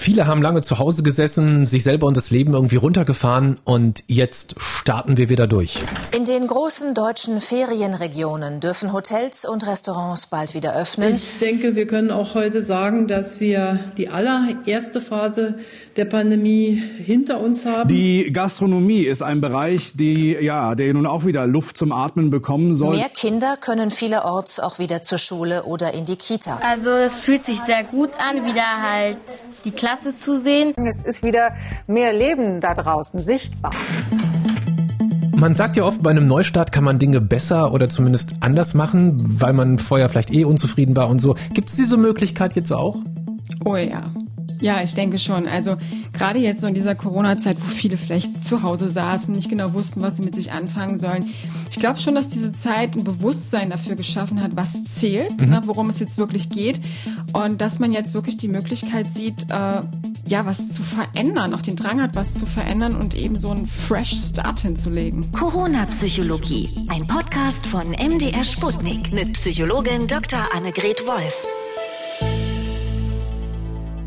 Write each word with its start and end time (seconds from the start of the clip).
Viele 0.00 0.26
haben 0.26 0.40
lange 0.40 0.62
zu 0.62 0.78
Hause 0.78 1.02
gesessen, 1.02 1.66
sich 1.66 1.82
selber 1.82 2.06
und 2.06 2.16
das 2.16 2.30
Leben 2.30 2.54
irgendwie 2.54 2.76
runtergefahren 2.76 3.58
und 3.64 4.02
jetzt 4.06 4.54
starten 4.58 5.18
wir 5.18 5.28
wieder 5.28 5.46
durch. 5.46 5.78
In 6.16 6.24
den 6.24 6.46
großen 6.46 6.94
deutschen 6.94 7.42
Ferienregionen 7.42 8.60
dürfen 8.60 8.94
Hotels 8.94 9.44
und 9.44 9.66
Restaurants 9.66 10.28
bald 10.28 10.54
wieder 10.54 10.74
öffnen. 10.74 11.14
Ich 11.16 11.38
denke, 11.38 11.76
wir 11.76 11.86
können 11.86 12.10
auch 12.10 12.34
heute 12.34 12.62
sagen, 12.62 13.08
dass 13.08 13.40
wir 13.40 13.78
die 13.98 14.08
allererste 14.08 15.02
Phase 15.02 15.58
der 15.96 16.04
Pandemie 16.04 16.82
hinter 17.04 17.40
uns 17.40 17.66
haben. 17.66 17.88
Die 17.88 18.32
Gastronomie 18.32 19.02
ist 19.02 19.22
ein 19.22 19.40
Bereich, 19.40 19.92
die, 19.94 20.36
ja, 20.40 20.74
der 20.74 20.94
nun 20.94 21.06
auch 21.06 21.24
wieder 21.24 21.46
Luft 21.46 21.76
zum 21.76 21.92
Atmen 21.92 22.30
bekommen 22.30 22.74
soll. 22.74 22.96
Mehr 22.96 23.08
Kinder 23.08 23.56
können 23.60 23.90
vielerorts 23.90 24.60
auch 24.60 24.78
wieder 24.78 25.02
zur 25.02 25.18
Schule 25.18 25.64
oder 25.64 25.92
in 25.94 26.04
die 26.04 26.16
Kita. 26.16 26.60
Also 26.62 26.90
es 26.90 27.18
fühlt 27.18 27.44
sich 27.44 27.60
sehr 27.60 27.84
gut 27.84 28.10
an, 28.18 28.46
wieder 28.46 28.82
halt 28.82 29.16
die 29.64 29.72
Klasse 29.72 30.16
zu 30.16 30.36
sehen. 30.36 30.72
Es 30.86 31.02
ist 31.02 31.22
wieder 31.22 31.50
mehr 31.86 32.12
Leben 32.12 32.60
da 32.60 32.74
draußen 32.74 33.20
sichtbar. 33.20 33.72
Man 35.34 35.54
sagt 35.54 35.76
ja 35.76 35.84
oft, 35.84 36.02
bei 36.02 36.10
einem 36.10 36.26
Neustart 36.26 36.70
kann 36.70 36.84
man 36.84 36.98
Dinge 36.98 37.20
besser 37.20 37.72
oder 37.72 37.88
zumindest 37.88 38.34
anders 38.40 38.74
machen, 38.74 39.40
weil 39.40 39.54
man 39.54 39.78
vorher 39.78 40.10
vielleicht 40.10 40.30
eh 40.32 40.44
unzufrieden 40.44 40.94
war 40.96 41.08
und 41.08 41.18
so. 41.18 41.34
Gibt 41.54 41.68
es 41.68 41.76
diese 41.76 41.96
Möglichkeit 41.96 42.54
jetzt 42.56 42.72
auch? 42.72 42.98
Oh 43.64 43.76
ja. 43.76 44.12
Ja, 44.60 44.82
ich 44.82 44.94
denke 44.94 45.18
schon. 45.18 45.46
Also 45.46 45.76
gerade 46.12 46.38
jetzt 46.38 46.60
so 46.60 46.66
in 46.66 46.74
dieser 46.74 46.94
Corona-Zeit, 46.94 47.56
wo 47.60 47.66
viele 47.66 47.96
vielleicht 47.96 48.44
zu 48.44 48.62
Hause 48.62 48.90
saßen, 48.90 49.34
nicht 49.34 49.48
genau 49.48 49.72
wussten, 49.72 50.02
was 50.02 50.16
sie 50.16 50.22
mit 50.22 50.34
sich 50.34 50.52
anfangen 50.52 50.98
sollen. 50.98 51.30
Ich 51.70 51.78
glaube 51.78 51.98
schon, 51.98 52.14
dass 52.14 52.28
diese 52.28 52.52
Zeit 52.52 52.96
ein 52.96 53.04
Bewusstsein 53.04 53.70
dafür 53.70 53.96
geschaffen 53.96 54.42
hat, 54.42 54.52
was 54.54 54.84
zählt, 54.84 55.40
mhm. 55.40 55.48
ne, 55.48 55.62
worum 55.64 55.88
es 55.88 55.98
jetzt 55.98 56.18
wirklich 56.18 56.50
geht. 56.50 56.80
Und 57.32 57.60
dass 57.60 57.78
man 57.78 57.92
jetzt 57.92 58.14
wirklich 58.14 58.36
die 58.36 58.48
Möglichkeit 58.48 59.12
sieht, 59.14 59.50
äh, 59.50 59.82
ja, 60.26 60.46
was 60.46 60.72
zu 60.72 60.82
verändern, 60.82 61.54
auch 61.54 61.62
den 61.62 61.76
Drang 61.76 62.00
hat, 62.00 62.14
was 62.14 62.34
zu 62.34 62.46
verändern 62.46 62.94
und 62.96 63.14
eben 63.14 63.38
so 63.38 63.50
einen 63.50 63.66
Fresh 63.66 64.12
Start 64.12 64.60
hinzulegen. 64.60 65.32
Corona-Psychologie, 65.32 66.68
ein 66.88 67.06
Podcast 67.06 67.66
von 67.66 67.90
MDR 67.90 68.44
Sputnik 68.44 69.12
mit 69.12 69.32
Psychologin 69.32 70.06
Dr. 70.06 70.54
Annegret 70.54 71.06
Wolf. 71.06 71.36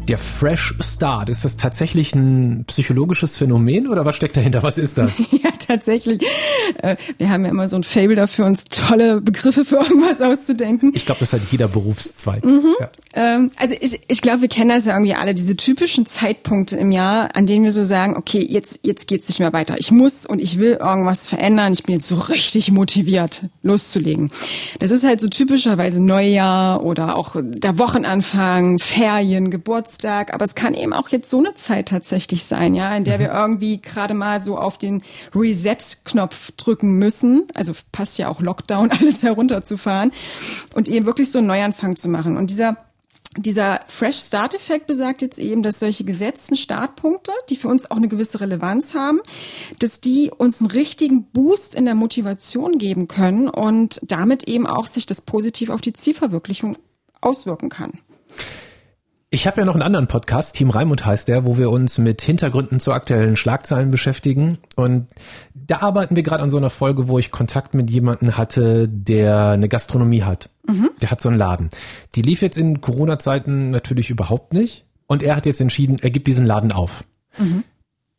Der 0.07 0.17
Fresh 0.17 0.75
Start, 0.81 1.29
ist 1.29 1.45
das 1.45 1.55
tatsächlich 1.55 2.13
ein 2.13 2.65
psychologisches 2.67 3.37
Phänomen 3.37 3.87
oder 3.87 4.05
was 4.05 4.17
steckt 4.17 4.35
dahinter? 4.35 4.61
Was 4.61 4.77
ist 4.77 4.97
das? 4.97 5.17
ja, 5.31 5.49
tatsächlich. 5.65 6.21
Äh, 6.83 6.97
wir 7.17 7.29
haben 7.29 7.45
ja 7.45 7.51
immer 7.51 7.69
so 7.69 7.77
ein 7.77 7.83
Fable 7.83 8.15
dafür, 8.15 8.45
uns 8.45 8.65
tolle 8.65 9.21
Begriffe 9.21 9.63
für 9.63 9.77
irgendwas 9.77 10.21
auszudenken. 10.21 10.91
Ich 10.95 11.05
glaube, 11.05 11.21
das 11.21 11.31
hat 11.31 11.41
jeder 11.49 11.69
Berufszweig. 11.69 12.43
Mhm. 12.43 12.75
Ja. 12.77 12.89
Ähm, 13.13 13.51
also 13.57 13.75
ich, 13.79 14.01
ich 14.07 14.21
glaube, 14.21 14.41
wir 14.41 14.49
kennen 14.49 14.69
das 14.69 14.85
ja 14.85 14.93
irgendwie 14.93 15.13
alle, 15.13 15.33
diese 15.33 15.55
typischen 15.55 16.05
Zeitpunkte 16.05 16.75
im 16.75 16.91
Jahr, 16.91 17.35
an 17.35 17.45
denen 17.45 17.63
wir 17.63 17.71
so 17.71 17.83
sagen, 17.83 18.17
okay, 18.17 18.45
jetzt, 18.45 18.81
jetzt 18.83 19.07
geht's 19.07 19.29
nicht 19.29 19.39
mehr 19.39 19.53
weiter. 19.53 19.75
Ich 19.77 19.91
muss 19.91 20.25
und 20.25 20.39
ich 20.39 20.59
will 20.59 20.73
irgendwas 20.73 21.27
verändern. 21.27 21.73
Ich 21.73 21.83
bin 21.83 21.93
jetzt 21.93 22.07
so 22.07 22.15
richtig 22.15 22.71
motiviert, 22.71 23.43
loszulegen. 23.61 24.31
Das 24.79 24.91
ist 24.91 25.03
halt 25.03 25.21
so 25.21 25.29
typischerweise 25.29 26.01
Neujahr 26.01 26.83
oder 26.83 27.17
auch 27.17 27.35
der 27.39 27.79
Wochenanfang, 27.79 28.79
Ferien, 28.79 29.51
Geburtstag. 29.51 30.33
Aber 30.33 30.43
es 30.43 30.55
kann 30.55 30.73
eben 30.73 30.93
auch 30.93 31.09
jetzt 31.09 31.29
so 31.29 31.37
eine 31.37 31.53
Zeit 31.53 31.89
tatsächlich 31.89 32.43
sein, 32.43 32.75
ja, 32.75 32.95
in 32.95 33.03
der 33.03 33.17
mhm. 33.17 33.21
wir 33.21 33.31
irgendwie 33.31 33.81
gerade 33.81 34.13
mal 34.13 34.41
so 34.41 34.57
auf 34.57 34.77
den 34.77 35.03
Reset-Knopf 35.35 36.51
drücken 36.63 36.97
müssen. 36.97 37.47
Also 37.53 37.73
passt 37.91 38.17
ja 38.17 38.27
auch 38.27 38.41
Lockdown, 38.41 38.91
alles 38.99 39.23
herunterzufahren 39.23 40.11
und 40.73 40.89
eben 40.89 41.05
wirklich 41.05 41.31
so 41.31 41.39
einen 41.39 41.47
Neuanfang 41.47 41.95
zu 41.95 42.09
machen. 42.09 42.37
Und 42.37 42.49
dieser 42.49 42.77
dieser 43.37 43.79
Fresh 43.87 44.17
Start 44.17 44.53
Effekt 44.53 44.85
besagt 44.85 45.21
jetzt 45.23 45.39
eben, 45.39 45.63
dass 45.63 45.79
solche 45.79 46.03
gesetzten 46.03 46.55
Startpunkte, 46.55 47.31
die 47.49 47.55
für 47.55 47.67
uns 47.67 47.89
auch 47.89 47.97
eine 47.97 48.07
gewisse 48.07 48.41
Relevanz 48.41 48.93
haben, 48.93 49.21
dass 49.79 50.01
die 50.01 50.29
uns 50.29 50.59
einen 50.59 50.69
richtigen 50.69 51.23
Boost 51.31 51.73
in 51.73 51.85
der 51.85 51.95
Motivation 51.95 52.77
geben 52.77 53.07
können 53.07 53.49
und 53.49 53.99
damit 54.03 54.43
eben 54.43 54.67
auch 54.67 54.85
sich 54.85 55.07
das 55.07 55.21
positiv 55.21 55.69
auf 55.69 55.81
die 55.81 55.93
Zielverwirklichung 55.93 56.77
auswirken 57.21 57.69
kann. 57.69 57.99
Ich 59.33 59.47
habe 59.47 59.61
ja 59.61 59.65
noch 59.65 59.73
einen 59.73 59.81
anderen 59.81 60.05
Podcast, 60.05 60.55
Team 60.55 60.69
Raimund 60.69 61.07
heißt 61.07 61.27
der, 61.27 61.43
wo 61.43 61.57
wir 61.57 61.71
uns 61.71 61.97
mit 61.97 62.21
Hintergründen 62.21 62.79
zu 62.79 62.93
aktuellen 62.93 63.35
Schlagzeilen 63.35 63.89
beschäftigen. 63.89 64.59
Und 64.75 65.07
da 65.55 65.81
arbeiten 65.81 66.15
wir 66.15 66.21
gerade 66.21 66.43
an 66.43 66.51
so 66.51 66.59
einer 66.59 66.69
Folge, 66.69 67.07
wo 67.07 67.17
ich 67.17 67.31
Kontakt 67.31 67.73
mit 67.73 67.89
jemandem 67.89 68.37
hatte, 68.37 68.87
der 68.87 69.47
eine 69.47 69.67
Gastronomie 69.69 70.21
hat. 70.21 70.51
Mhm. 70.67 70.91
Der 71.01 71.09
hat 71.09 71.19
so 71.19 71.29
einen 71.29 71.39
Laden. 71.39 71.71
Die 72.13 72.21
lief 72.21 72.43
jetzt 72.43 72.59
in 72.59 72.79
Corona-Zeiten 72.79 73.69
natürlich 73.69 74.11
überhaupt 74.11 74.53
nicht. 74.53 74.85
Und 75.07 75.23
er 75.23 75.35
hat 75.35 75.47
jetzt 75.47 75.61
entschieden, 75.61 75.97
er 75.99 76.11
gibt 76.11 76.27
diesen 76.27 76.45
Laden 76.45 76.71
auf. 76.71 77.03
Mhm. 77.39 77.63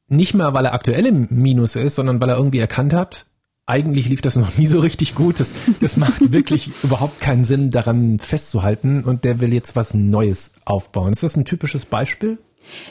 Nicht 0.08 0.34
mal, 0.34 0.52
weil 0.52 0.64
er 0.64 0.74
aktuell 0.74 1.06
im 1.06 1.28
Minus 1.30 1.76
ist, 1.76 1.94
sondern 1.94 2.20
weil 2.20 2.30
er 2.30 2.38
irgendwie 2.38 2.58
erkannt 2.58 2.92
hat, 2.92 3.26
eigentlich 3.66 4.08
lief 4.08 4.20
das 4.20 4.36
noch 4.36 4.58
nie 4.58 4.66
so 4.66 4.80
richtig 4.80 5.14
gut. 5.14 5.40
Das, 5.40 5.54
das 5.80 5.96
macht 5.96 6.32
wirklich 6.32 6.70
überhaupt 6.82 7.20
keinen 7.20 7.44
Sinn, 7.44 7.70
daran 7.70 8.18
festzuhalten. 8.18 9.04
Und 9.04 9.24
der 9.24 9.40
will 9.40 9.52
jetzt 9.54 9.76
was 9.76 9.94
Neues 9.94 10.54
aufbauen. 10.64 11.12
Ist 11.12 11.22
das 11.22 11.36
ein 11.36 11.44
typisches 11.44 11.84
Beispiel? 11.84 12.38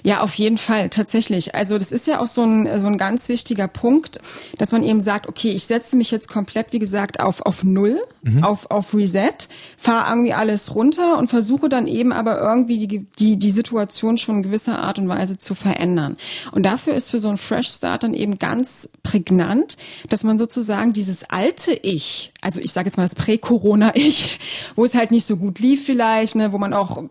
Ja, 0.03 0.22
auf 0.22 0.34
jeden 0.35 0.57
Fall, 0.57 0.89
tatsächlich. 0.89 1.56
Also 1.56 1.78
das 1.78 1.91
ist 1.91 2.07
ja 2.07 2.19
auch 2.19 2.28
so 2.28 2.44
ein, 2.44 2.79
so 2.79 2.88
ein 2.88 2.97
ganz 2.97 3.29
wichtiger 3.29 3.67
Punkt, 3.67 4.19
dass 4.57 4.72
man 4.72 4.84
eben 4.84 5.00
sagt, 5.00 5.28
okay, 5.28 5.50
ich 5.50 5.66
setze 5.66 5.95
mich 5.95 6.11
jetzt 6.11 6.28
komplett, 6.28 6.73
wie 6.73 6.79
gesagt, 6.79 7.19
auf, 7.19 7.41
auf 7.41 7.63
Null, 7.63 8.01
mhm. 8.23 8.44
auf, 8.44 8.69
auf 8.72 8.94
Reset, 8.94 9.47
fahre 9.78 10.09
irgendwie 10.09 10.33
alles 10.33 10.75
runter 10.75 11.17
und 11.17 11.29
versuche 11.29 11.69
dann 11.69 11.88
eben 11.88 12.12
aber 12.12 12.39
irgendwie 12.39 12.88
die, 12.88 13.06
die, 13.19 13.38
die 13.38 13.51
Situation 13.51 14.17
schon 14.17 14.38
in 14.38 14.44
gewisser 14.44 14.79
Art 14.79 15.00
und 15.00 15.07
Weise 15.07 15.38
zu 15.38 15.56
verändern. 15.56 16.17
Und 16.51 16.66
dafür 16.66 16.94
ist 16.94 17.12
für 17.12 17.19
so 17.19 17.29
ein 17.29 17.38
Fresh 17.38 17.69
Start 17.69 18.03
dann 18.03 18.13
eben 18.13 18.39
ganz 18.39 18.89
prägnant, 19.03 19.78
dass 20.09 20.23
man 20.23 20.38
sozusagen 20.38 20.94
dieses 20.94 21.29
alte 21.29 21.73
Ich, 21.73 22.31
also 22.41 22.59
ich 22.59 22.72
sage 22.72 22.88
jetzt 22.88 22.97
mal 22.97 23.03
das 23.03 23.16
Prä-Corona-Ich, 23.16 24.39
wo 24.75 24.83
es 24.83 24.95
halt 24.95 25.12
nicht 25.12 25.25
so 25.25 25.38
gut 25.38 25.59
lief 25.59 25.85
vielleicht, 25.85 26.35
ne, 26.35 26.51
wo 26.51 26.57
man 26.57 26.73
auch 26.73 27.03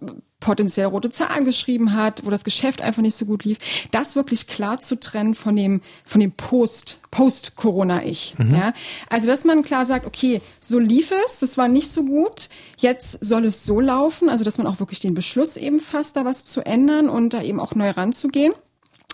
potenziell 0.42 0.88
rote 0.88 1.08
Zahlen 1.08 1.44
geschrieben 1.44 1.94
hat, 1.94 2.26
wo 2.26 2.30
das 2.30 2.44
Geschäft 2.44 2.82
einfach 2.82 3.00
nicht 3.00 3.14
so 3.14 3.24
gut 3.24 3.44
lief, 3.44 3.58
das 3.92 4.16
wirklich 4.16 4.48
klar 4.48 4.80
zu 4.80 4.98
trennen 4.98 5.34
von 5.34 5.56
dem, 5.56 5.80
von 6.04 6.20
dem 6.20 6.32
Post, 6.32 7.00
Post-Corona-Ich. 7.10 8.34
Mhm. 8.38 8.54
Ja? 8.54 8.72
Also, 9.08 9.26
dass 9.26 9.44
man 9.44 9.62
klar 9.62 9.86
sagt, 9.86 10.04
okay, 10.04 10.42
so 10.60 10.78
lief 10.78 11.12
es, 11.24 11.38
das 11.38 11.56
war 11.56 11.68
nicht 11.68 11.88
so 11.88 12.04
gut, 12.04 12.48
jetzt 12.76 13.24
soll 13.24 13.46
es 13.46 13.64
so 13.64 13.80
laufen, 13.80 14.28
also 14.28 14.44
dass 14.44 14.58
man 14.58 14.66
auch 14.66 14.80
wirklich 14.80 15.00
den 15.00 15.14
Beschluss 15.14 15.56
eben 15.56 15.80
fasst, 15.80 16.16
da 16.16 16.24
was 16.24 16.44
zu 16.44 16.60
ändern 16.60 17.08
und 17.08 17.34
da 17.34 17.42
eben 17.42 17.60
auch 17.60 17.74
neu 17.74 17.90
ranzugehen. 17.90 18.52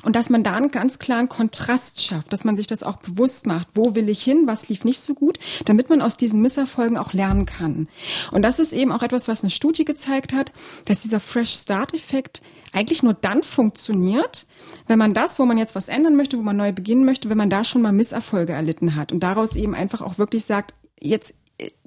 Und 0.09 0.17
dass 0.17 0.31
man 0.31 0.43
da 0.43 0.55
einen 0.55 0.71
ganz 0.71 0.99
klaren 0.99 1.29
Kontrast 1.29 2.01
schafft, 2.01 2.33
dass 2.33 2.43
man 2.43 2.57
sich 2.57 2.67
das 2.67 2.83
auch 2.83 2.97
bewusst 2.97 3.47
macht. 3.47 3.69
Wo 3.75 3.95
will 3.95 4.09
ich 4.09 4.23
hin? 4.23 4.45
Was 4.47 4.71
lief 4.71 4.83
nicht 4.85 5.01
so 5.01 5.13
gut? 5.13 5.39
Damit 5.67 5.91
man 5.91 6.01
aus 6.01 6.17
diesen 6.17 6.41
Misserfolgen 6.41 6.97
auch 6.97 7.13
lernen 7.13 7.45
kann. 7.45 7.89
Und 8.33 8.41
das 8.41 8.59
ist 8.59 8.73
eben 8.73 8.91
auch 8.91 9.03
etwas, 9.03 9.29
was 9.29 9.43
eine 9.43 9.51
Studie 9.51 9.85
gezeigt 9.85 10.33
hat, 10.33 10.51
dass 10.87 11.03
dieser 11.03 11.21
Fresh 11.21 11.51
Start 11.51 11.93
Effekt 11.93 12.41
eigentlich 12.73 13.03
nur 13.03 13.13
dann 13.13 13.43
funktioniert, 13.43 14.47
wenn 14.87 14.99
man 14.99 15.13
das, 15.13 15.39
wo 15.39 15.45
man 15.45 15.59
jetzt 15.59 15.75
was 15.75 15.91
ändern 15.91 16.17
möchte, 16.17 16.39
wo 16.39 16.43
man 16.43 16.57
neu 16.57 16.73
beginnen 16.73 17.05
möchte, 17.05 17.29
wenn 17.29 17.37
man 17.37 17.51
da 17.51 17.63
schon 17.63 17.83
mal 17.83 17.93
Misserfolge 17.93 18.55
erlitten 18.55 18.95
hat 18.95 19.13
und 19.13 19.21
daraus 19.21 19.57
eben 19.57 19.75
einfach 19.75 20.01
auch 20.01 20.17
wirklich 20.17 20.47
sagt, 20.47 20.73
jetzt, 20.99 21.35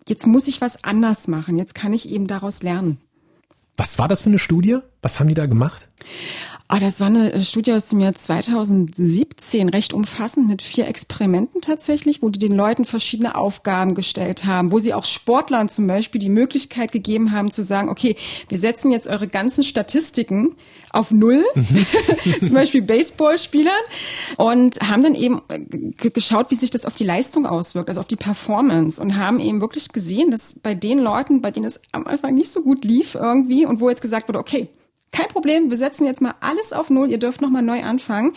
jetzt 0.08 0.28
muss 0.28 0.48
ich 0.48 0.62
was 0.62 0.84
anders 0.84 1.28
machen. 1.28 1.58
Jetzt 1.58 1.74
kann 1.74 1.92
ich 1.92 2.08
eben 2.08 2.28
daraus 2.28 2.62
lernen. 2.62 3.00
Was 3.78 3.98
war 3.98 4.08
das 4.08 4.22
für 4.22 4.30
eine 4.30 4.38
Studie? 4.38 4.78
Was 5.02 5.20
haben 5.20 5.28
die 5.28 5.34
da 5.34 5.48
gemacht? 5.48 5.88
Oh, 6.74 6.80
das 6.80 7.02
war 7.02 7.08
eine 7.08 7.34
äh, 7.34 7.42
Studie 7.42 7.74
aus 7.74 7.90
dem 7.90 8.00
Jahr 8.00 8.16
2017, 8.16 9.68
recht 9.68 9.92
umfassend 9.92 10.48
mit 10.48 10.62
vier 10.62 10.88
Experimenten 10.88 11.60
tatsächlich, 11.60 12.22
wo 12.22 12.30
die 12.30 12.40
den 12.40 12.56
Leuten 12.56 12.86
verschiedene 12.86 13.36
Aufgaben 13.36 13.94
gestellt 13.94 14.46
haben, 14.46 14.72
wo 14.72 14.80
sie 14.80 14.94
auch 14.94 15.04
Sportlern 15.04 15.68
zum 15.68 15.86
Beispiel 15.86 16.22
die 16.22 16.30
Möglichkeit 16.30 16.94
gegeben 16.94 17.34
haben 17.34 17.52
zu 17.52 17.62
sagen, 17.62 17.90
okay, 17.90 18.16
wir 18.48 18.58
setzen 18.58 18.90
jetzt 18.90 19.10
eure 19.10 19.28
ganzen 19.28 19.66
Statistiken 19.66 20.56
auf 20.92 21.12
Null, 21.12 21.44
mhm. 21.56 21.86
zum 22.40 22.54
Beispiel 22.54 22.84
Baseballspielern, 22.84 23.74
und 24.38 24.80
haben 24.80 25.04
dann 25.04 25.16
eben 25.16 25.42
äh, 25.50 25.60
geschaut, 26.10 26.52
wie 26.52 26.56
sich 26.56 26.70
das 26.70 26.86
auf 26.86 26.96
die 26.96 27.04
Leistung 27.04 27.46
auswirkt, 27.46 27.90
also 27.90 28.00
auf 28.00 28.08
die 28.08 28.16
Performance 28.16 29.02
und 29.02 29.18
haben 29.18 29.42
eben 29.42 29.60
wirklich 29.60 29.90
gesehen, 29.90 30.32
dass 30.32 30.58
bei 30.64 30.74
den 30.74 31.00
Leuten, 31.00 31.42
bei 31.42 31.52
denen 31.52 31.66
es 31.66 31.82
am 31.92 32.08
Anfang 32.08 32.34
nicht 32.34 32.50
so 32.50 32.62
gut 32.62 32.86
lief 32.86 33.16
irgendwie 33.16 33.66
und 33.66 33.82
wo 33.82 33.90
jetzt 33.90 34.02
gesagt 34.02 34.30
wurde, 34.30 34.40
okay, 34.40 34.70
kein 35.12 35.28
Problem, 35.28 35.70
wir 35.70 35.78
setzen 35.78 36.06
jetzt 36.06 36.22
mal 36.22 36.34
alles 36.40 36.74
auf 36.74 36.90
Null, 36.90 37.12
ihr 37.12 37.20
dürft 37.20 37.42
nochmal 37.42 37.62
neu 37.62 37.84
anfangen, 37.84 38.34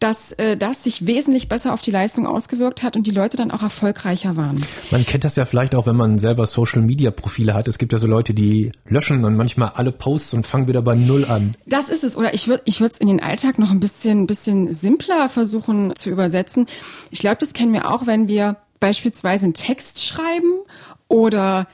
dass 0.00 0.32
äh, 0.32 0.56
das 0.56 0.84
sich 0.84 1.06
wesentlich 1.06 1.48
besser 1.48 1.74
auf 1.74 1.82
die 1.82 1.90
Leistung 1.90 2.26
ausgewirkt 2.26 2.82
hat 2.82 2.96
und 2.96 3.06
die 3.06 3.10
Leute 3.10 3.36
dann 3.36 3.50
auch 3.50 3.62
erfolgreicher 3.62 4.34
waren. 4.34 4.64
Man 4.90 5.04
kennt 5.04 5.24
das 5.24 5.36
ja 5.36 5.44
vielleicht 5.44 5.74
auch, 5.74 5.86
wenn 5.86 5.96
man 5.96 6.16
selber 6.16 6.46
Social-Media-Profile 6.46 7.52
hat. 7.52 7.68
Es 7.68 7.78
gibt 7.78 7.92
ja 7.92 7.98
so 7.98 8.06
Leute, 8.06 8.32
die 8.32 8.72
löschen 8.86 9.22
dann 9.22 9.36
manchmal 9.36 9.72
alle 9.74 9.92
Posts 9.92 10.34
und 10.34 10.46
fangen 10.46 10.68
wieder 10.68 10.80
bei 10.80 10.94
Null 10.94 11.26
an. 11.26 11.54
Das 11.66 11.90
ist 11.90 12.02
es. 12.02 12.16
Oder 12.16 12.32
ich 12.32 12.48
würde 12.48 12.62
ich 12.64 12.80
würde 12.80 12.94
es 12.94 12.98
in 12.98 13.08
den 13.08 13.22
Alltag 13.22 13.58
noch 13.58 13.70
ein 13.70 13.80
bisschen, 13.80 14.26
bisschen 14.26 14.72
simpler 14.72 15.28
versuchen 15.28 15.94
zu 15.96 16.08
übersetzen. 16.08 16.66
Ich 17.10 17.20
glaube, 17.20 17.36
das 17.40 17.52
kennen 17.52 17.74
wir 17.74 17.90
auch, 17.90 18.06
wenn 18.06 18.26
wir 18.26 18.56
beispielsweise 18.80 19.44
einen 19.44 19.54
Text 19.54 20.02
schreiben 20.02 20.62
oder 21.08 21.66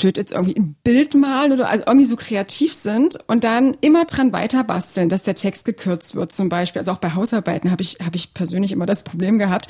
blöd 0.00 0.16
jetzt 0.16 0.32
irgendwie 0.32 0.56
ein 0.58 0.76
Bild 0.82 1.14
malen 1.14 1.52
oder 1.52 1.68
also 1.68 1.84
irgendwie 1.86 2.06
so 2.06 2.16
kreativ 2.16 2.72
sind 2.72 3.18
und 3.26 3.44
dann 3.44 3.76
immer 3.80 4.04
dran 4.04 4.32
weiter 4.32 4.64
basteln, 4.64 5.08
dass 5.08 5.22
der 5.22 5.34
Text 5.34 5.64
gekürzt 5.64 6.14
wird 6.14 6.32
zum 6.32 6.48
Beispiel. 6.48 6.80
Also 6.80 6.92
auch 6.92 6.98
bei 6.98 7.14
Hausarbeiten 7.14 7.70
habe 7.70 7.82
ich, 7.82 7.98
habe 8.04 8.16
ich 8.16 8.34
persönlich 8.34 8.72
immer 8.72 8.86
das 8.86 9.04
Problem 9.04 9.38
gehabt. 9.38 9.68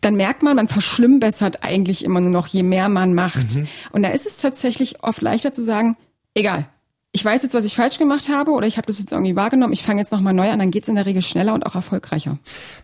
Dann 0.00 0.14
merkt 0.14 0.42
man, 0.42 0.56
man 0.56 0.68
verschlimmbessert 0.68 1.64
eigentlich 1.64 2.04
immer 2.04 2.20
nur 2.20 2.30
noch, 2.30 2.46
je 2.46 2.62
mehr 2.62 2.88
man 2.88 3.14
macht. 3.14 3.56
Mhm. 3.56 3.66
Und 3.90 4.02
da 4.02 4.10
ist 4.10 4.26
es 4.26 4.38
tatsächlich 4.38 5.02
oft 5.02 5.22
leichter 5.22 5.52
zu 5.52 5.64
sagen, 5.64 5.96
egal, 6.34 6.68
ich 7.12 7.24
weiß 7.24 7.42
jetzt, 7.42 7.54
was 7.54 7.64
ich 7.64 7.74
falsch 7.74 7.98
gemacht 7.98 8.28
habe 8.28 8.50
oder 8.52 8.66
ich 8.66 8.76
habe 8.76 8.86
das 8.86 8.98
jetzt 8.98 9.12
irgendwie 9.12 9.34
wahrgenommen, 9.34 9.72
ich 9.72 9.82
fange 9.82 10.00
jetzt 10.00 10.12
nochmal 10.12 10.34
neu 10.34 10.50
an, 10.50 10.58
dann 10.58 10.70
geht's 10.70 10.88
in 10.88 10.94
der 10.94 11.06
Regel 11.06 11.22
schneller 11.22 11.54
und 11.54 11.64
auch 11.64 11.74
erfolgreicher. 11.74 12.38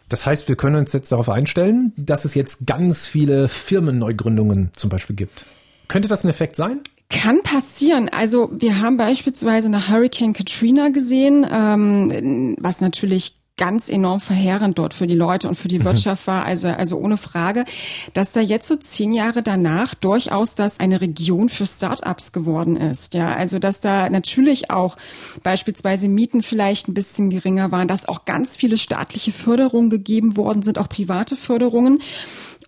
Das 0.08 0.26
heißt, 0.26 0.48
wir 0.48 0.56
können 0.56 0.76
uns 0.76 0.92
jetzt 0.92 1.12
darauf 1.12 1.28
einstellen, 1.28 1.92
dass 1.96 2.24
es 2.24 2.34
jetzt 2.34 2.66
ganz 2.66 3.06
viele 3.06 3.48
Firmenneugründungen 3.48 4.70
zum 4.72 4.90
Beispiel 4.90 5.14
gibt. 5.14 5.44
Könnte 5.88 6.08
das 6.08 6.24
ein 6.24 6.30
Effekt 6.30 6.56
sein? 6.56 6.80
Kann 7.10 7.42
passieren. 7.42 8.08
Also 8.08 8.50
wir 8.52 8.80
haben 8.80 8.96
beispielsweise 8.96 9.68
nach 9.68 9.90
Hurricane 9.90 10.32
Katrina 10.32 10.88
gesehen, 10.88 11.46
ähm, 11.50 12.56
was 12.58 12.80
natürlich 12.80 13.36
ganz 13.56 13.88
enorm 13.88 14.20
verheerend 14.20 14.78
dort 14.78 14.94
für 14.94 15.06
die 15.06 15.14
Leute 15.14 15.48
und 15.48 15.54
für 15.54 15.68
die 15.68 15.78
mhm. 15.78 15.84
Wirtschaft 15.84 16.26
war, 16.26 16.44
also, 16.44 16.68
also 16.68 16.96
ohne 16.98 17.16
Frage, 17.16 17.64
dass 18.12 18.32
da 18.32 18.40
jetzt 18.40 18.66
so 18.66 18.74
zehn 18.74 19.12
Jahre 19.12 19.42
danach 19.42 19.94
durchaus 19.94 20.56
das 20.56 20.80
eine 20.80 21.00
Region 21.00 21.48
für 21.48 21.66
Startups 21.66 22.32
geworden 22.32 22.76
ist. 22.76 23.14
Ja, 23.14 23.34
also 23.34 23.60
dass 23.60 23.80
da 23.80 24.10
natürlich 24.10 24.70
auch 24.70 24.96
beispielsweise 25.44 26.08
Mieten 26.08 26.42
vielleicht 26.42 26.88
ein 26.88 26.94
bisschen 26.94 27.30
geringer 27.30 27.70
waren, 27.70 27.86
dass 27.86 28.08
auch 28.08 28.24
ganz 28.24 28.56
viele 28.56 28.76
staatliche 28.76 29.30
Förderungen 29.30 29.88
gegeben 29.88 30.36
worden 30.36 30.62
sind, 30.62 30.78
auch 30.78 30.88
private 30.88 31.36
Förderungen. 31.36 32.02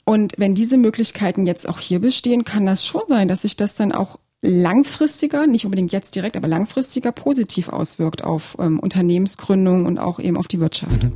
Und 0.08 0.34
wenn 0.38 0.52
diese 0.52 0.78
Möglichkeiten 0.78 1.46
jetzt 1.46 1.68
auch 1.68 1.80
hier 1.80 1.98
bestehen, 1.98 2.44
kann 2.44 2.64
das 2.64 2.86
schon 2.86 3.02
sein, 3.08 3.26
dass 3.26 3.42
sich 3.42 3.56
das 3.56 3.74
dann 3.74 3.90
auch 3.90 4.20
langfristiger, 4.40 5.48
nicht 5.48 5.64
unbedingt 5.64 5.90
jetzt 5.90 6.14
direkt, 6.14 6.36
aber 6.36 6.46
langfristiger 6.46 7.10
positiv 7.10 7.68
auswirkt 7.68 8.22
auf 8.22 8.56
ähm, 8.60 8.78
Unternehmensgründung 8.78 9.84
und 9.84 9.98
auch 9.98 10.20
eben 10.20 10.36
auf 10.36 10.46
die 10.46 10.60
Wirtschaft. 10.60 11.02
Mhm. 11.02 11.12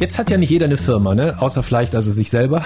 Jetzt 0.00 0.18
hat 0.18 0.30
ja 0.30 0.36
nicht 0.36 0.50
jeder 0.50 0.64
eine 0.64 0.76
Firma, 0.76 1.14
ne? 1.14 1.40
Außer 1.40 1.62
vielleicht 1.62 1.94
also 1.94 2.10
sich 2.10 2.28
selber. 2.28 2.64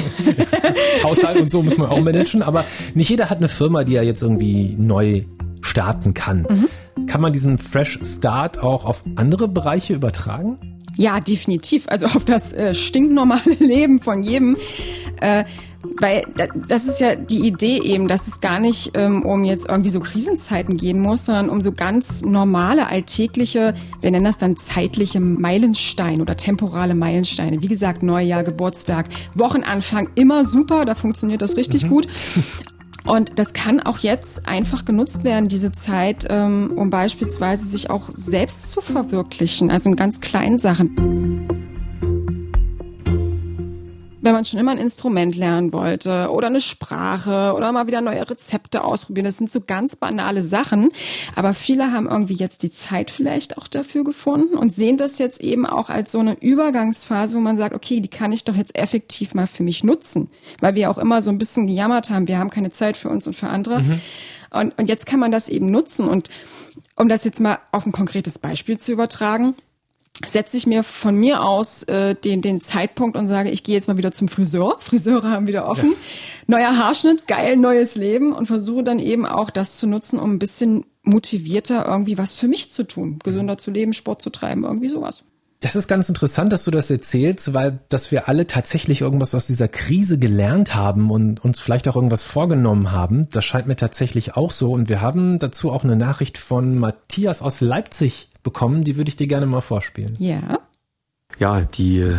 Haushalt 1.04 1.38
und 1.38 1.50
so 1.50 1.62
muss 1.62 1.76
man 1.76 1.90
auch 1.90 2.00
managen, 2.00 2.40
aber 2.40 2.64
nicht 2.94 3.10
jeder 3.10 3.28
hat 3.28 3.36
eine 3.36 3.48
Firma, 3.48 3.84
die 3.84 3.96
er 3.96 4.02
jetzt 4.02 4.22
irgendwie 4.22 4.76
neu 4.78 5.24
starten 5.60 6.14
kann. 6.14 6.46
Mhm. 6.48 6.68
Kann 7.08 7.20
man 7.22 7.32
diesen 7.32 7.58
Fresh 7.58 7.98
Start 8.04 8.62
auch 8.62 8.84
auf 8.84 9.02
andere 9.16 9.48
Bereiche 9.48 9.94
übertragen? 9.94 10.58
Ja, 10.96 11.20
definitiv. 11.20 11.84
Also 11.88 12.06
auf 12.06 12.24
das 12.24 12.52
äh, 12.52 12.74
stinknormale 12.74 13.54
Leben 13.58 14.00
von 14.00 14.22
jedem. 14.22 14.56
Äh, 15.20 15.44
weil 16.00 16.24
das 16.66 16.88
ist 16.88 17.00
ja 17.00 17.14
die 17.14 17.46
Idee 17.46 17.78
eben, 17.78 18.08
dass 18.08 18.26
es 18.26 18.40
gar 18.40 18.58
nicht 18.58 18.92
ähm, 18.94 19.24
um 19.24 19.44
jetzt 19.44 19.68
irgendwie 19.68 19.90
so 19.90 20.00
Krisenzeiten 20.00 20.76
gehen 20.76 21.00
muss, 21.00 21.26
sondern 21.26 21.48
um 21.50 21.62
so 21.62 21.70
ganz 21.70 22.22
normale, 22.24 22.88
alltägliche, 22.88 23.74
wir 24.00 24.10
nennen 24.10 24.24
das 24.24 24.38
dann 24.38 24.56
zeitliche 24.56 25.20
Meilensteine 25.20 26.20
oder 26.20 26.36
temporale 26.36 26.94
Meilensteine. 26.94 27.62
Wie 27.62 27.68
gesagt, 27.68 28.02
Neujahr, 28.02 28.42
Geburtstag, 28.42 29.06
Wochenanfang, 29.34 30.10
immer 30.16 30.44
super, 30.44 30.84
da 30.84 30.96
funktioniert 30.96 31.42
das 31.42 31.56
richtig 31.56 31.84
mhm. 31.84 31.88
gut. 31.88 32.08
Und 33.08 33.38
das 33.38 33.54
kann 33.54 33.80
auch 33.80 34.00
jetzt 34.00 34.46
einfach 34.46 34.84
genutzt 34.84 35.24
werden, 35.24 35.48
diese 35.48 35.72
Zeit, 35.72 36.26
ähm, 36.28 36.72
um 36.76 36.90
beispielsweise 36.90 37.64
sich 37.64 37.88
auch 37.88 38.10
selbst 38.10 38.70
zu 38.70 38.82
verwirklichen, 38.82 39.70
also 39.70 39.88
in 39.88 39.96
ganz 39.96 40.20
kleinen 40.20 40.58
Sachen 40.58 41.67
wenn 44.28 44.34
man 44.34 44.44
schon 44.44 44.60
immer 44.60 44.72
ein 44.72 44.78
Instrument 44.78 45.36
lernen 45.36 45.72
wollte 45.72 46.28
oder 46.30 46.48
eine 46.48 46.60
Sprache 46.60 47.54
oder 47.56 47.72
mal 47.72 47.86
wieder 47.86 48.02
neue 48.02 48.28
Rezepte 48.28 48.84
ausprobieren. 48.84 49.24
Das 49.24 49.38
sind 49.38 49.50
so 49.50 49.62
ganz 49.62 49.96
banale 49.96 50.42
Sachen. 50.42 50.90
Aber 51.34 51.54
viele 51.54 51.92
haben 51.92 52.06
irgendwie 52.06 52.34
jetzt 52.34 52.62
die 52.62 52.70
Zeit 52.70 53.10
vielleicht 53.10 53.56
auch 53.56 53.68
dafür 53.68 54.04
gefunden 54.04 54.54
und 54.58 54.74
sehen 54.74 54.98
das 54.98 55.18
jetzt 55.18 55.40
eben 55.40 55.64
auch 55.64 55.88
als 55.88 56.12
so 56.12 56.18
eine 56.18 56.36
Übergangsphase, 56.42 57.38
wo 57.38 57.40
man 57.40 57.56
sagt, 57.56 57.74
okay, 57.74 58.00
die 58.00 58.10
kann 58.10 58.30
ich 58.30 58.44
doch 58.44 58.54
jetzt 58.54 58.78
effektiv 58.78 59.32
mal 59.32 59.46
für 59.46 59.62
mich 59.62 59.82
nutzen. 59.82 60.28
Weil 60.60 60.74
wir 60.74 60.90
auch 60.90 60.98
immer 60.98 61.22
so 61.22 61.30
ein 61.30 61.38
bisschen 61.38 61.66
gejammert 61.66 62.10
haben, 62.10 62.28
wir 62.28 62.38
haben 62.38 62.50
keine 62.50 62.70
Zeit 62.70 62.98
für 62.98 63.08
uns 63.08 63.26
und 63.26 63.32
für 63.32 63.48
andere. 63.48 63.80
Mhm. 63.80 64.00
Und, 64.50 64.78
und 64.78 64.90
jetzt 64.90 65.06
kann 65.06 65.20
man 65.20 65.32
das 65.32 65.48
eben 65.48 65.70
nutzen. 65.70 66.06
Und 66.06 66.28
um 66.96 67.08
das 67.08 67.24
jetzt 67.24 67.40
mal 67.40 67.60
auf 67.72 67.86
ein 67.86 67.92
konkretes 67.92 68.38
Beispiel 68.38 68.76
zu 68.76 68.92
übertragen, 68.92 69.54
setze 70.26 70.56
ich 70.56 70.66
mir 70.66 70.82
von 70.82 71.14
mir 71.14 71.42
aus 71.42 71.82
äh, 71.84 72.14
den, 72.14 72.42
den 72.42 72.60
Zeitpunkt 72.60 73.16
und 73.16 73.26
sage, 73.26 73.50
ich 73.50 73.62
gehe 73.62 73.74
jetzt 73.74 73.88
mal 73.88 73.96
wieder 73.96 74.12
zum 74.12 74.28
Friseur. 74.28 74.76
Friseure 74.80 75.30
haben 75.30 75.46
wieder 75.46 75.68
offen. 75.68 75.90
Ja. 75.90 75.96
Neuer 76.58 76.76
Haarschnitt, 76.76 77.26
geil, 77.26 77.56
neues 77.56 77.94
Leben 77.94 78.32
und 78.32 78.46
versuche 78.46 78.82
dann 78.82 78.98
eben 78.98 79.26
auch 79.26 79.50
das 79.50 79.76
zu 79.76 79.86
nutzen, 79.86 80.18
um 80.18 80.32
ein 80.32 80.38
bisschen 80.38 80.84
motivierter 81.02 81.86
irgendwie 81.86 82.18
was 82.18 82.38
für 82.38 82.48
mich 82.48 82.70
zu 82.70 82.84
tun. 82.84 83.18
Gesünder 83.22 83.54
mhm. 83.54 83.58
zu 83.58 83.70
leben, 83.70 83.92
Sport 83.92 84.22
zu 84.22 84.30
treiben, 84.30 84.64
irgendwie 84.64 84.88
sowas. 84.88 85.24
Das 85.60 85.74
ist 85.74 85.88
ganz 85.88 86.08
interessant, 86.08 86.52
dass 86.52 86.64
du 86.64 86.70
das 86.70 86.88
erzählst, 86.88 87.52
weil 87.52 87.80
dass 87.88 88.12
wir 88.12 88.28
alle 88.28 88.46
tatsächlich 88.46 89.00
irgendwas 89.00 89.34
aus 89.34 89.48
dieser 89.48 89.66
Krise 89.66 90.16
gelernt 90.16 90.76
haben 90.76 91.10
und 91.10 91.44
uns 91.44 91.58
vielleicht 91.58 91.88
auch 91.88 91.96
irgendwas 91.96 92.22
vorgenommen 92.22 92.92
haben. 92.92 93.28
Das 93.32 93.44
scheint 93.44 93.66
mir 93.66 93.74
tatsächlich 93.74 94.36
auch 94.36 94.52
so. 94.52 94.72
Und 94.72 94.88
wir 94.88 95.00
haben 95.00 95.40
dazu 95.40 95.72
auch 95.72 95.82
eine 95.82 95.96
Nachricht 95.96 96.38
von 96.38 96.78
Matthias 96.78 97.42
aus 97.42 97.60
Leipzig 97.60 98.28
bekommen, 98.48 98.82
die 98.82 98.96
würde 98.96 99.10
ich 99.10 99.16
dir 99.16 99.26
gerne 99.26 99.44
mal 99.44 99.60
vorspielen. 99.60 100.16
Ja. 100.18 100.58
Ja, 101.38 101.60
die 101.60 102.00
äh, 102.00 102.16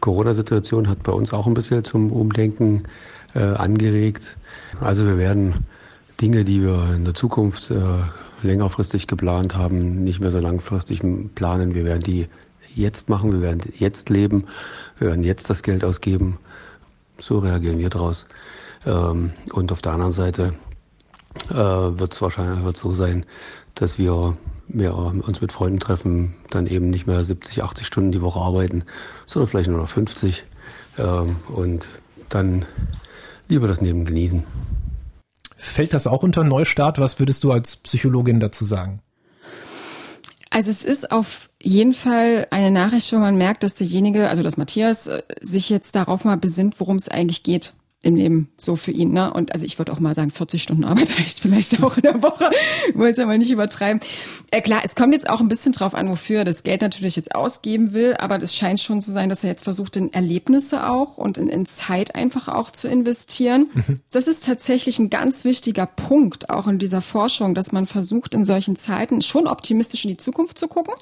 Corona-Situation 0.00 0.88
hat 0.88 1.02
bei 1.02 1.12
uns 1.12 1.32
auch 1.32 1.46
ein 1.46 1.54
bisschen 1.54 1.84
zum 1.84 2.12
Umdenken 2.12 2.82
äh, 3.34 3.40
angeregt. 3.40 4.36
Also 4.78 5.06
wir 5.06 5.16
werden 5.16 5.64
Dinge, 6.20 6.44
die 6.44 6.62
wir 6.62 6.94
in 6.94 7.06
der 7.06 7.14
Zukunft 7.14 7.70
äh, 7.70 7.76
längerfristig 8.42 9.06
geplant 9.06 9.56
haben, 9.56 10.04
nicht 10.04 10.20
mehr 10.20 10.30
so 10.30 10.38
langfristig 10.38 11.00
planen. 11.34 11.74
Wir 11.74 11.84
werden 11.86 12.02
die 12.02 12.26
jetzt 12.74 13.08
machen, 13.08 13.32
wir 13.32 13.40
werden 13.40 13.62
jetzt 13.78 14.10
leben, 14.10 14.44
wir 14.98 15.08
werden 15.08 15.24
jetzt 15.24 15.48
das 15.48 15.62
Geld 15.62 15.82
ausgeben. 15.82 16.36
So 17.18 17.38
reagieren 17.38 17.78
wir 17.78 17.88
daraus. 17.88 18.26
Ähm, 18.84 19.32
und 19.52 19.72
auf 19.72 19.80
der 19.80 19.92
anderen 19.92 20.12
Seite 20.12 20.52
äh, 21.48 21.54
wird 21.54 22.12
es 22.12 22.20
wahrscheinlich 22.20 22.64
wird 22.64 22.76
so 22.76 22.92
sein, 22.92 23.24
dass 23.74 23.98
wir 23.98 24.36
wir 24.72 24.94
uns 24.94 25.40
mit 25.40 25.52
Freunden 25.52 25.80
treffen, 25.80 26.34
dann 26.50 26.66
eben 26.66 26.90
nicht 26.90 27.06
mehr 27.06 27.24
70, 27.24 27.62
80 27.62 27.86
Stunden 27.86 28.12
die 28.12 28.22
Woche 28.22 28.40
arbeiten, 28.40 28.84
sondern 29.26 29.48
vielleicht 29.48 29.68
nur 29.68 29.78
noch 29.78 29.88
50 29.88 30.44
ähm, 30.98 31.36
und 31.48 31.88
dann 32.28 32.64
lieber 33.48 33.68
das 33.68 33.80
Leben 33.80 34.04
genießen. 34.04 34.44
Fällt 35.56 35.92
das 35.92 36.06
auch 36.06 36.22
unter 36.22 36.44
Neustart? 36.44 36.98
Was 36.98 37.18
würdest 37.18 37.44
du 37.44 37.52
als 37.52 37.76
Psychologin 37.76 38.40
dazu 38.40 38.64
sagen? 38.64 39.02
Also 40.50 40.70
es 40.70 40.84
ist 40.84 41.12
auf 41.12 41.48
jeden 41.62 41.94
Fall 41.94 42.46
eine 42.50 42.70
Nachricht, 42.70 43.12
wo 43.12 43.18
man 43.18 43.36
merkt, 43.36 43.62
dass 43.62 43.74
derjenige, 43.74 44.28
also 44.28 44.42
dass 44.42 44.56
Matthias, 44.56 45.06
äh, 45.06 45.22
sich 45.40 45.70
jetzt 45.70 45.94
darauf 45.94 46.24
mal 46.24 46.36
besinnt, 46.36 46.80
worum 46.80 46.96
es 46.96 47.08
eigentlich 47.08 47.42
geht 47.42 47.72
im 48.02 48.16
Leben 48.16 48.48
so 48.56 48.76
für 48.76 48.92
ihn. 48.92 49.12
Ne? 49.12 49.32
Und 49.32 49.52
also 49.52 49.66
ich 49.66 49.78
würde 49.78 49.92
auch 49.92 50.00
mal 50.00 50.14
sagen, 50.14 50.30
40 50.30 50.62
Stunden 50.62 50.84
Arbeit 50.84 51.10
reicht 51.18 51.40
vielleicht 51.40 51.82
auch 51.82 51.96
in 51.96 52.02
der 52.02 52.22
Woche. 52.22 52.50
Wollte 52.94 53.20
es 53.20 53.24
aber 53.24 53.36
nicht 53.36 53.50
übertreiben. 53.50 54.00
Äh, 54.50 54.62
klar, 54.62 54.80
es 54.84 54.94
kommt 54.94 55.12
jetzt 55.12 55.28
auch 55.28 55.40
ein 55.40 55.48
bisschen 55.48 55.72
drauf 55.72 55.94
an, 55.94 56.08
wofür 56.08 56.38
er 56.38 56.44
das 56.44 56.62
Geld 56.62 56.80
natürlich 56.80 57.16
jetzt 57.16 57.34
ausgeben 57.34 57.92
will, 57.92 58.14
aber 58.14 58.38
das 58.38 58.54
scheint 58.54 58.80
schon 58.80 59.02
zu 59.02 59.10
sein, 59.10 59.28
dass 59.28 59.44
er 59.44 59.50
jetzt 59.50 59.64
versucht, 59.64 59.96
in 59.96 60.12
Erlebnisse 60.12 60.88
auch 60.88 61.18
und 61.18 61.36
in, 61.36 61.48
in 61.48 61.66
Zeit 61.66 62.14
einfach 62.14 62.48
auch 62.48 62.70
zu 62.70 62.88
investieren. 62.88 63.68
Mhm. 63.74 64.00
Das 64.10 64.28
ist 64.28 64.46
tatsächlich 64.46 64.98
ein 64.98 65.10
ganz 65.10 65.44
wichtiger 65.44 65.86
Punkt 65.86 66.48
auch 66.48 66.68
in 66.68 66.78
dieser 66.78 67.02
Forschung, 67.02 67.54
dass 67.54 67.70
man 67.70 67.86
versucht, 67.86 68.34
in 68.34 68.46
solchen 68.46 68.76
Zeiten 68.76 69.20
schon 69.20 69.46
optimistisch 69.46 70.04
in 70.04 70.10
die 70.10 70.16
Zukunft 70.16 70.58
zu 70.58 70.68
gucken, 70.68 70.94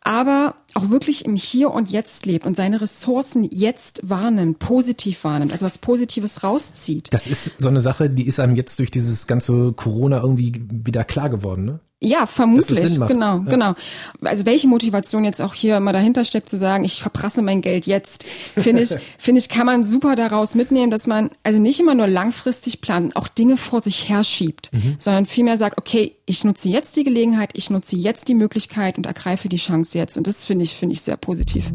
aber 0.00 0.54
auch 0.76 0.90
wirklich 0.90 1.24
im 1.24 1.36
Hier 1.36 1.70
und 1.70 1.90
Jetzt 1.90 2.26
lebt 2.26 2.46
und 2.46 2.56
seine 2.56 2.80
Ressourcen 2.80 3.44
jetzt 3.50 4.08
wahrnimmt, 4.08 4.58
positiv 4.58 5.24
wahrnimmt, 5.24 5.52
also 5.52 5.66
was 5.66 5.78
Positives 5.78 6.42
rauszieht. 6.42 7.08
Das 7.12 7.26
ist 7.26 7.52
so 7.58 7.68
eine 7.68 7.80
Sache, 7.80 8.10
die 8.10 8.26
ist 8.26 8.40
einem 8.40 8.56
jetzt 8.56 8.78
durch 8.78 8.90
dieses 8.90 9.26
ganze 9.26 9.72
Corona 9.72 10.20
irgendwie 10.20 10.52
wieder 10.70 11.04
klar 11.04 11.30
geworden, 11.30 11.64
ne? 11.64 11.80
Ja, 11.98 12.26
vermutlich, 12.26 13.00
genau, 13.08 13.38
ja. 13.38 13.44
genau. 13.48 13.74
Also 14.20 14.44
welche 14.44 14.68
Motivation 14.68 15.24
jetzt 15.24 15.40
auch 15.40 15.54
hier 15.54 15.78
immer 15.78 15.94
dahinter 15.94 16.26
steckt, 16.26 16.46
zu 16.46 16.58
sagen, 16.58 16.84
ich 16.84 17.00
verprasse 17.00 17.40
mein 17.40 17.62
Geld 17.62 17.86
jetzt, 17.86 18.24
finde 18.24 18.82
ich, 18.82 18.90
finde 19.18 19.38
ich, 19.38 19.48
kann 19.48 19.64
man 19.64 19.82
super 19.82 20.14
daraus 20.14 20.54
mitnehmen, 20.54 20.90
dass 20.90 21.06
man 21.06 21.30
also 21.42 21.58
nicht 21.58 21.80
immer 21.80 21.94
nur 21.94 22.06
langfristig 22.06 22.82
plant, 22.82 23.16
auch 23.16 23.28
Dinge 23.28 23.56
vor 23.56 23.80
sich 23.80 24.10
herschiebt, 24.10 24.70
mhm. 24.74 24.96
sondern 24.98 25.24
vielmehr 25.24 25.56
sagt, 25.56 25.78
okay, 25.78 26.16
ich 26.26 26.44
nutze 26.44 26.68
jetzt 26.68 26.96
die 26.96 27.04
Gelegenheit, 27.04 27.50
ich 27.54 27.70
nutze 27.70 27.96
jetzt 27.96 28.28
die 28.28 28.34
Möglichkeit 28.34 28.98
und 28.98 29.06
ergreife 29.06 29.48
die 29.48 29.56
Chance 29.56 29.96
jetzt. 29.96 30.18
Und 30.18 30.26
das 30.26 30.44
finde 30.44 30.64
ich, 30.64 30.65
finde 30.74 30.94
ich 30.94 31.02
sehr 31.02 31.16
positiv. 31.16 31.72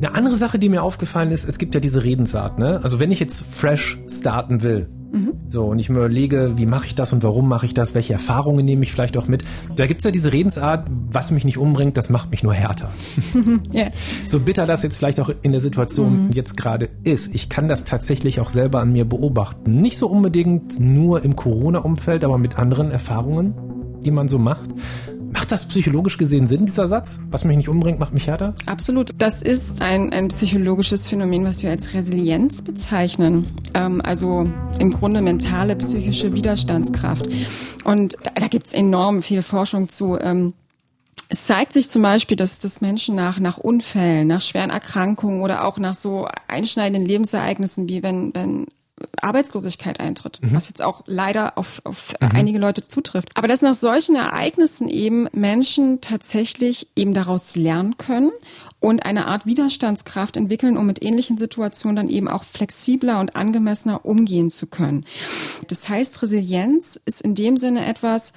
Eine 0.00 0.14
andere 0.14 0.36
Sache, 0.36 0.58
die 0.58 0.68
mir 0.68 0.82
aufgefallen 0.82 1.32
ist, 1.32 1.44
es 1.44 1.58
gibt 1.58 1.74
ja 1.74 1.80
diese 1.80 2.04
Redensart, 2.04 2.58
ne? 2.58 2.80
Also 2.82 3.00
wenn 3.00 3.10
ich 3.10 3.20
jetzt 3.20 3.42
fresh 3.42 3.98
starten 4.08 4.62
will. 4.62 4.88
So, 5.50 5.64
und 5.64 5.78
ich 5.78 5.88
mir 5.88 5.96
überlege, 5.96 6.52
wie 6.56 6.66
mache 6.66 6.84
ich 6.84 6.94
das 6.94 7.14
und 7.14 7.22
warum 7.22 7.48
mache 7.48 7.64
ich 7.64 7.72
das, 7.72 7.94
welche 7.94 8.12
Erfahrungen 8.12 8.66
nehme 8.66 8.82
ich 8.82 8.92
vielleicht 8.92 9.16
auch 9.16 9.28
mit. 9.28 9.44
Da 9.76 9.86
gibt's 9.86 10.04
ja 10.04 10.10
diese 10.10 10.30
Redensart, 10.30 10.86
was 11.10 11.30
mich 11.30 11.44
nicht 11.46 11.56
umbringt, 11.56 11.96
das 11.96 12.10
macht 12.10 12.30
mich 12.30 12.42
nur 12.42 12.52
härter. 12.52 12.90
yeah. 13.74 13.90
So 14.26 14.40
bitter 14.40 14.66
das 14.66 14.82
jetzt 14.82 14.98
vielleicht 14.98 15.20
auch 15.20 15.30
in 15.40 15.52
der 15.52 15.62
Situation 15.62 16.26
mhm. 16.26 16.30
jetzt 16.32 16.58
gerade 16.58 16.90
ist. 17.02 17.34
Ich 17.34 17.48
kann 17.48 17.66
das 17.66 17.84
tatsächlich 17.84 18.40
auch 18.40 18.50
selber 18.50 18.80
an 18.80 18.92
mir 18.92 19.06
beobachten. 19.06 19.80
Nicht 19.80 19.96
so 19.96 20.08
unbedingt 20.08 20.78
nur 20.80 21.24
im 21.24 21.34
Corona-Umfeld, 21.34 22.24
aber 22.24 22.36
mit 22.36 22.58
anderen 22.58 22.90
Erfahrungen, 22.90 23.54
die 24.04 24.10
man 24.10 24.28
so 24.28 24.38
macht. 24.38 24.68
Macht 25.48 25.62
das 25.62 25.64
psychologisch 25.64 26.18
gesehen 26.18 26.46
Sinn, 26.46 26.66
dieser 26.66 26.88
Satz? 26.88 27.22
Was 27.30 27.46
mich 27.46 27.56
nicht 27.56 27.70
umbringt, 27.70 27.98
macht 27.98 28.12
mich 28.12 28.26
härter? 28.26 28.54
Absolut. 28.66 29.14
Das 29.16 29.40
ist 29.40 29.80
ein, 29.80 30.12
ein 30.12 30.28
psychologisches 30.28 31.06
Phänomen, 31.08 31.42
was 31.46 31.62
wir 31.62 31.70
als 31.70 31.94
Resilienz 31.94 32.60
bezeichnen. 32.60 33.46
Ähm, 33.72 34.02
also 34.02 34.46
im 34.78 34.90
Grunde 34.90 35.22
mentale 35.22 35.74
psychische 35.76 36.34
Widerstandskraft. 36.34 37.30
Und 37.84 38.18
da, 38.24 38.32
da 38.34 38.48
gibt 38.48 38.66
es 38.66 38.74
enorm 38.74 39.22
viel 39.22 39.40
Forschung 39.40 39.88
zu. 39.88 40.18
Ähm, 40.20 40.52
es 41.30 41.46
zeigt 41.46 41.72
sich 41.72 41.88
zum 41.88 42.02
Beispiel, 42.02 42.36
dass, 42.36 42.58
dass 42.58 42.82
Menschen 42.82 43.14
nach, 43.14 43.40
nach 43.40 43.56
Unfällen, 43.56 44.28
nach 44.28 44.42
schweren 44.42 44.68
Erkrankungen 44.68 45.40
oder 45.40 45.64
auch 45.64 45.78
nach 45.78 45.94
so 45.94 46.28
einschneidenden 46.46 47.08
Lebensereignissen, 47.08 47.88
wie 47.88 48.02
wenn, 48.02 48.34
wenn 48.34 48.66
Arbeitslosigkeit 49.20 50.00
eintritt, 50.00 50.40
mhm. 50.42 50.54
was 50.54 50.68
jetzt 50.68 50.82
auch 50.82 51.02
leider 51.06 51.58
auf, 51.58 51.80
auf 51.84 52.14
mhm. 52.20 52.28
einige 52.34 52.58
Leute 52.58 52.82
zutrifft. 52.82 53.30
Aber 53.34 53.48
dass 53.48 53.62
nach 53.62 53.74
solchen 53.74 54.14
Ereignissen 54.14 54.88
eben 54.88 55.28
Menschen 55.32 56.00
tatsächlich 56.00 56.88
eben 56.96 57.14
daraus 57.14 57.56
lernen 57.56 57.96
können 57.98 58.30
und 58.80 59.04
eine 59.04 59.26
Art 59.26 59.46
Widerstandskraft 59.46 60.36
entwickeln, 60.36 60.76
um 60.76 60.86
mit 60.86 61.02
ähnlichen 61.02 61.38
Situationen 61.38 61.96
dann 61.96 62.08
eben 62.08 62.28
auch 62.28 62.44
flexibler 62.44 63.20
und 63.20 63.36
angemessener 63.36 64.04
umgehen 64.04 64.50
zu 64.50 64.66
können. 64.66 65.04
Das 65.66 65.88
heißt, 65.88 66.22
Resilienz 66.22 67.00
ist 67.04 67.20
in 67.20 67.34
dem 67.34 67.56
Sinne 67.56 67.86
etwas, 67.86 68.32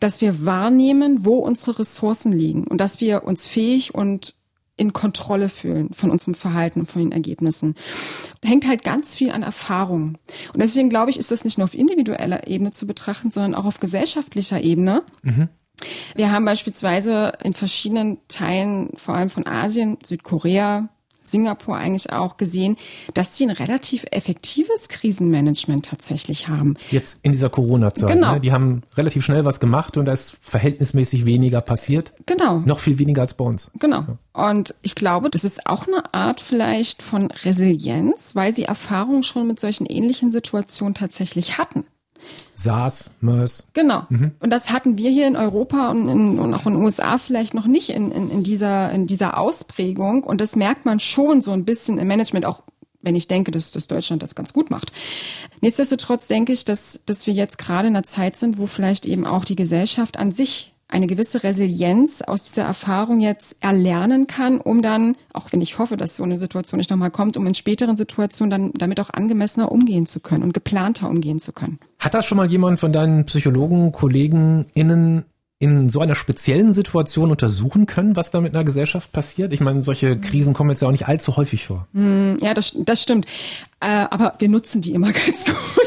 dass 0.00 0.20
wir 0.20 0.44
wahrnehmen, 0.44 1.24
wo 1.24 1.36
unsere 1.38 1.78
Ressourcen 1.78 2.32
liegen 2.32 2.64
und 2.64 2.80
dass 2.80 3.00
wir 3.00 3.24
uns 3.24 3.46
fähig 3.46 3.94
und 3.94 4.34
in 4.76 4.92
Kontrolle 4.92 5.48
fühlen 5.48 5.92
von 5.92 6.10
unserem 6.10 6.34
Verhalten 6.34 6.80
und 6.80 6.90
von 6.90 7.02
den 7.02 7.12
Ergebnissen. 7.12 7.74
Hängt 8.44 8.66
halt 8.66 8.84
ganz 8.84 9.14
viel 9.14 9.30
an 9.30 9.42
Erfahrung. 9.42 10.18
Und 10.52 10.62
deswegen 10.62 10.90
glaube 10.90 11.10
ich, 11.10 11.18
ist 11.18 11.30
das 11.30 11.44
nicht 11.44 11.58
nur 11.58 11.64
auf 11.64 11.74
individueller 11.74 12.46
Ebene 12.46 12.70
zu 12.70 12.86
betrachten, 12.86 13.30
sondern 13.30 13.54
auch 13.54 13.64
auf 13.64 13.80
gesellschaftlicher 13.80 14.62
Ebene. 14.62 15.02
Mhm. 15.22 15.48
Wir 16.14 16.32
haben 16.32 16.44
beispielsweise 16.44 17.32
in 17.42 17.52
verschiedenen 17.52 18.18
Teilen, 18.28 18.90
vor 18.96 19.14
allem 19.14 19.30
von 19.30 19.46
Asien, 19.46 19.98
Südkorea, 20.04 20.88
Singapur 21.26 21.76
eigentlich 21.76 22.12
auch 22.12 22.36
gesehen, 22.36 22.76
dass 23.14 23.36
sie 23.36 23.44
ein 23.44 23.50
relativ 23.50 24.04
effektives 24.10 24.88
Krisenmanagement 24.88 25.86
tatsächlich 25.86 26.48
haben. 26.48 26.76
Jetzt 26.90 27.20
in 27.22 27.32
dieser 27.32 27.50
Corona-Zeit. 27.50 28.08
Genau. 28.08 28.34
Ne? 28.34 28.40
Die 28.40 28.52
haben 28.52 28.82
relativ 28.96 29.24
schnell 29.24 29.44
was 29.44 29.60
gemacht 29.60 29.96
und 29.96 30.06
da 30.06 30.12
ist 30.12 30.36
verhältnismäßig 30.40 31.24
weniger 31.26 31.60
passiert. 31.60 32.12
Genau. 32.26 32.58
Noch 32.60 32.78
viel 32.78 32.98
weniger 32.98 33.22
als 33.22 33.34
bei 33.34 33.44
uns. 33.44 33.70
Genau. 33.78 34.04
Ja. 34.34 34.48
Und 34.50 34.74
ich 34.82 34.94
glaube, 34.94 35.30
das 35.30 35.44
ist 35.44 35.66
auch 35.66 35.86
eine 35.86 36.14
Art 36.14 36.40
vielleicht 36.40 37.02
von 37.02 37.30
Resilienz, 37.30 38.34
weil 38.34 38.54
sie 38.54 38.64
Erfahrungen 38.64 39.22
schon 39.22 39.46
mit 39.46 39.60
solchen 39.60 39.86
ähnlichen 39.86 40.32
Situationen 40.32 40.94
tatsächlich 40.94 41.58
hatten. 41.58 41.84
SARS, 42.54 43.12
MERS. 43.20 43.68
Genau. 43.74 44.04
Mhm. 44.08 44.32
Und 44.40 44.50
das 44.50 44.70
hatten 44.70 44.96
wir 44.98 45.10
hier 45.10 45.26
in 45.26 45.36
Europa 45.36 45.90
und, 45.90 46.08
in, 46.08 46.38
und 46.38 46.54
auch 46.54 46.66
in 46.66 46.74
den 46.74 46.82
USA 46.82 47.18
vielleicht 47.18 47.54
noch 47.54 47.66
nicht 47.66 47.90
in, 47.90 48.10
in, 48.10 48.30
in, 48.30 48.42
dieser, 48.42 48.90
in 48.90 49.06
dieser 49.06 49.38
Ausprägung. 49.38 50.24
Und 50.24 50.40
das 50.40 50.56
merkt 50.56 50.86
man 50.86 51.00
schon 51.00 51.42
so 51.42 51.52
ein 51.52 51.64
bisschen 51.64 51.98
im 51.98 52.08
Management, 52.08 52.46
auch 52.46 52.62
wenn 53.02 53.14
ich 53.14 53.28
denke, 53.28 53.50
dass, 53.50 53.72
dass 53.72 53.86
Deutschland 53.86 54.22
das 54.22 54.34
ganz 54.34 54.52
gut 54.52 54.70
macht. 54.70 54.92
Nichtsdestotrotz 55.60 56.26
denke 56.28 56.52
ich, 56.52 56.64
dass, 56.64 57.02
dass 57.06 57.26
wir 57.26 57.34
jetzt 57.34 57.58
gerade 57.58 57.88
in 57.88 57.96
einer 57.96 58.02
Zeit 58.04 58.36
sind, 58.36 58.58
wo 58.58 58.66
vielleicht 58.66 59.06
eben 59.06 59.26
auch 59.26 59.44
die 59.44 59.56
Gesellschaft 59.56 60.18
an 60.18 60.32
sich 60.32 60.74
eine 60.88 61.06
gewisse 61.06 61.42
Resilienz 61.42 62.22
aus 62.22 62.44
dieser 62.44 62.62
Erfahrung 62.62 63.20
jetzt 63.20 63.56
erlernen 63.60 64.26
kann, 64.26 64.60
um 64.60 64.82
dann, 64.82 65.16
auch 65.32 65.52
wenn 65.52 65.60
ich 65.60 65.78
hoffe, 65.78 65.96
dass 65.96 66.16
so 66.16 66.22
eine 66.22 66.38
Situation 66.38 66.78
nicht 66.78 66.90
nochmal 66.90 67.10
kommt, 67.10 67.36
um 67.36 67.46
in 67.46 67.54
späteren 67.54 67.96
Situationen 67.96 68.50
dann 68.50 68.72
damit 68.74 69.00
auch 69.00 69.10
angemessener 69.10 69.72
umgehen 69.72 70.06
zu 70.06 70.20
können 70.20 70.44
und 70.44 70.54
geplanter 70.54 71.08
umgehen 71.08 71.40
zu 71.40 71.52
können. 71.52 71.80
Hat 71.98 72.14
das 72.14 72.26
schon 72.26 72.36
mal 72.36 72.50
jemand 72.50 72.78
von 72.78 72.92
deinen 72.92 73.24
Psychologen, 73.24 73.90
Kollegen, 73.90 74.66
innen 74.74 75.24
in 75.58 75.88
so 75.88 76.00
einer 76.00 76.14
speziellen 76.14 76.74
Situation 76.74 77.30
untersuchen 77.30 77.86
können, 77.86 78.14
was 78.14 78.30
da 78.30 78.40
mit 78.42 78.54
einer 78.54 78.64
Gesellschaft 78.64 79.10
passiert? 79.12 79.54
Ich 79.54 79.60
meine, 79.60 79.82
solche 79.82 80.20
Krisen 80.20 80.52
kommen 80.52 80.70
jetzt 80.70 80.82
ja 80.82 80.88
auch 80.88 80.92
nicht 80.92 81.08
allzu 81.08 81.36
häufig 81.36 81.64
vor. 81.64 81.88
Hm, 81.94 82.36
ja, 82.42 82.52
das, 82.52 82.76
das 82.76 83.02
stimmt. 83.02 83.26
Äh, 83.80 83.86
aber 84.10 84.34
wir 84.38 84.50
nutzen 84.50 84.82
die 84.82 84.92
immer 84.92 85.12
ganz 85.12 85.46
gut. 85.46 85.85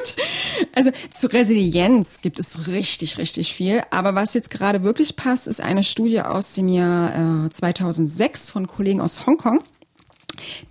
Also 0.73 0.91
zu 1.09 1.27
Resilienz 1.31 2.21
gibt 2.21 2.39
es 2.39 2.67
richtig, 2.67 3.17
richtig 3.17 3.53
viel. 3.53 3.83
Aber 3.91 4.15
was 4.15 4.33
jetzt 4.33 4.49
gerade 4.49 4.83
wirklich 4.83 5.15
passt, 5.15 5.47
ist 5.47 5.61
eine 5.61 5.83
Studie 5.83 6.21
aus 6.21 6.53
dem 6.53 6.67
Jahr 6.67 7.45
äh, 7.45 7.49
2006 7.49 8.49
von 8.49 8.67
Kollegen 8.67 9.01
aus 9.01 9.25
Hongkong 9.25 9.63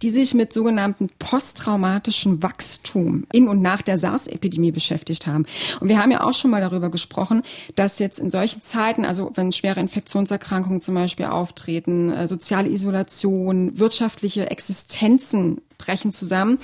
die 0.03 0.11
sich 0.11 0.35
mit 0.35 0.53
sogenannten 0.53 1.11
posttraumatischem 1.19 2.43
Wachstum 2.43 3.27
in 3.33 3.49
und 3.49 3.63
nach 3.63 3.83
der 3.83 3.97
SARS-Epidemie 3.97 4.73
beschäftigt 4.73 5.27
haben. 5.27 5.47
Und 5.81 5.89
wir 5.89 6.01
haben 6.01 6.11
ja 6.11 6.23
auch 6.23 6.35
schon 6.35 6.51
mal 6.51 6.61
darüber 6.61 6.91
gesprochen, 6.91 7.43
dass 7.75 7.99
jetzt 7.99 8.19
in 8.19 8.31
solchen 8.31 8.61
Zeiten, 8.61 9.05
also 9.05 9.33
wenn 9.35 9.53
schwere 9.53 9.81
Infektionserkrankungen 9.81 10.81
zum 10.81 10.95
Beispiel 10.95 11.27
auftreten, 11.27 12.13
äh, 12.13 12.27
soziale 12.27 12.69
Isolation, 12.69 13.79
wirtschaftliche 13.79 14.51
Existenzen 14.51 15.61
brechen 15.77 16.13
zusammen, 16.13 16.59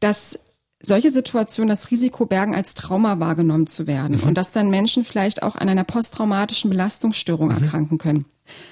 dass 0.00 0.38
solche 0.80 1.10
Situationen 1.10 1.68
das 1.68 1.90
Risiko 1.90 2.26
bergen, 2.26 2.54
als 2.54 2.74
Trauma 2.74 3.18
wahrgenommen 3.18 3.66
zu 3.66 3.86
werden 3.86 4.18
mhm. 4.18 4.28
und 4.28 4.34
dass 4.34 4.52
dann 4.52 4.70
Menschen 4.70 5.04
vielleicht 5.04 5.42
auch 5.42 5.56
an 5.56 5.68
einer 5.68 5.84
posttraumatischen 5.84 6.70
Belastungsstörung 6.70 7.48
mhm. 7.48 7.62
erkranken 7.62 7.98
können. 7.98 8.24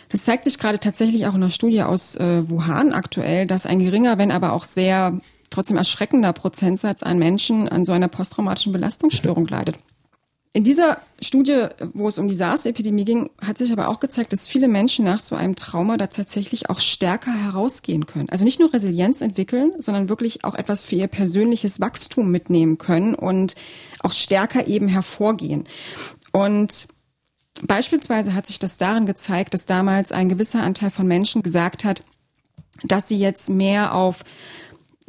Das 0.09 0.25
zeigt 0.25 0.45
sich 0.45 0.59
gerade 0.59 0.79
tatsächlich 0.79 1.27
auch 1.27 1.35
in 1.35 1.43
einer 1.43 1.51
Studie 1.51 1.83
aus 1.83 2.17
äh, 2.17 2.49
Wuhan 2.49 2.93
aktuell, 2.93 3.47
dass 3.47 3.67
ein 3.67 3.79
geringer, 3.79 4.19
wenn 4.19 4.31
aber 4.31 4.53
auch 4.53 4.65
sehr 4.65 5.21
trotzdem 5.51 5.77
erschreckender 5.77 6.33
Prozentsatz 6.33 7.03
an 7.03 7.19
Menschen 7.19 7.69
an 7.69 7.85
so 7.85 7.93
einer 7.93 8.09
posttraumatischen 8.09 8.73
Belastungsstörung 8.73 9.47
leidet. 9.47 9.77
In 10.57 10.65
dieser 10.65 11.03
Studie, 11.21 11.67
wo 11.93 12.09
es 12.09 12.19
um 12.19 12.29
die 12.29 12.35
SARS-Epidemie 12.35 13.05
ging, 13.05 13.29
hat 13.43 13.59
sich 13.59 13.71
aber 13.73 13.89
auch 13.89 14.01
gezeigt, 14.01 14.33
dass 14.33 14.49
viele 14.49 14.69
Menschen 14.69 15.05
nach 15.05 15.19
so 15.19 15.37
einem 15.37 15.55
Trauma 15.55 15.99
da 15.99 16.07
tatsächlich 16.07 16.71
auch 16.71 16.81
stärker 16.81 17.35
herausgehen 17.35 18.07
können. 18.07 18.31
Also 18.31 18.43
nicht 18.43 18.59
nur 18.59 18.73
Resilienz 18.73 19.21
entwickeln, 19.21 19.73
sondern 19.77 20.09
wirklich 20.09 20.45
auch 20.45 20.55
etwas 20.55 20.83
für 20.83 20.97
ihr 20.97 21.09
persönliches 21.09 21.79
Wachstum 21.83 22.31
mitnehmen 22.31 22.79
können 22.79 23.15
und 23.15 23.55
auch 24.01 24.13
stärker 24.13 24.67
eben 24.67 24.89
hervorgehen. 24.89 25.65
Und 26.33 26.89
Beispielsweise 27.63 28.33
hat 28.35 28.47
sich 28.47 28.59
das 28.59 28.79
darin 28.79 29.05
gezeigt, 29.05 29.53
dass 29.53 29.67
damals 29.67 30.11
ein 30.11 30.31
gewisser 30.31 30.63
Anteil 30.63 30.91
von 30.91 31.07
Menschen 31.07 31.43
gesagt 31.43 31.85
hat, 31.85 32.03
dass 32.83 33.09
sie 33.09 33.19
jetzt 33.19 33.49
mehr 33.51 33.95
auf 33.95 34.25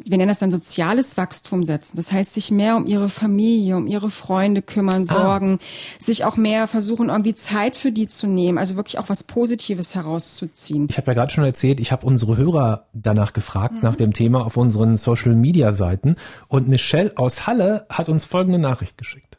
wir 0.04 0.18
nennen 0.18 0.30
das 0.30 0.39
dann 0.39 0.51
soziales 0.51 1.18
Wachstum 1.18 1.63
setzen. 1.63 1.98
Das 1.98 2.12
heißt, 2.12 2.34
sich 2.34 2.51
mehr 2.51 2.75
um 2.75 2.86
ihre 2.86 3.10
Familie, 3.10 3.75
um 3.77 3.88
ihre 3.88 4.10
Freunde 4.10 4.62
kümmern, 4.62 5.04
ah. 5.10 5.13
sorgen, 5.13 5.60
ah. 5.60 6.04
sich 6.04 6.24
auch 6.24 6.38
mehr 6.38 6.68
versuchen, 6.68 7.10
irgendwie 7.10 7.34
Zeit 7.34 7.75
für 7.75 7.92
die 7.92 8.08
zu 8.08 8.27
nehmen, 8.27 8.58
also 8.58 8.75
wirklich 8.75 9.00
auch 9.00 9.10
was 9.10 9.24
Positives 9.24 9.96
herauszuziehen. 9.96 10.88
Ich 10.89 10.98
habe 10.98 11.08
ja 11.08 11.13
gerade 11.13 11.32
schon 11.32 11.46
erzählt, 11.46 11.80
ich 11.80 11.92
habe 11.92 12.06
unsere 12.06 12.38
Hörer 12.38 12.86
danach 12.94 13.34
gefragt, 13.34 13.75
mhm. 13.75 13.82
nach 13.84 13.96
dem 13.96 14.13
Thema 14.13 14.46
auf 14.46 14.56
unseren 14.56 14.98
Social-Media-Seiten. 14.98 16.16
Und 16.48 16.68
Michelle 16.68 17.13
aus 17.16 17.48
Halle 17.48 17.86
hat 17.89 18.10
uns 18.10 18.25
folgende 18.25 18.60
Nachricht 18.60 18.98
geschickt. 18.98 19.38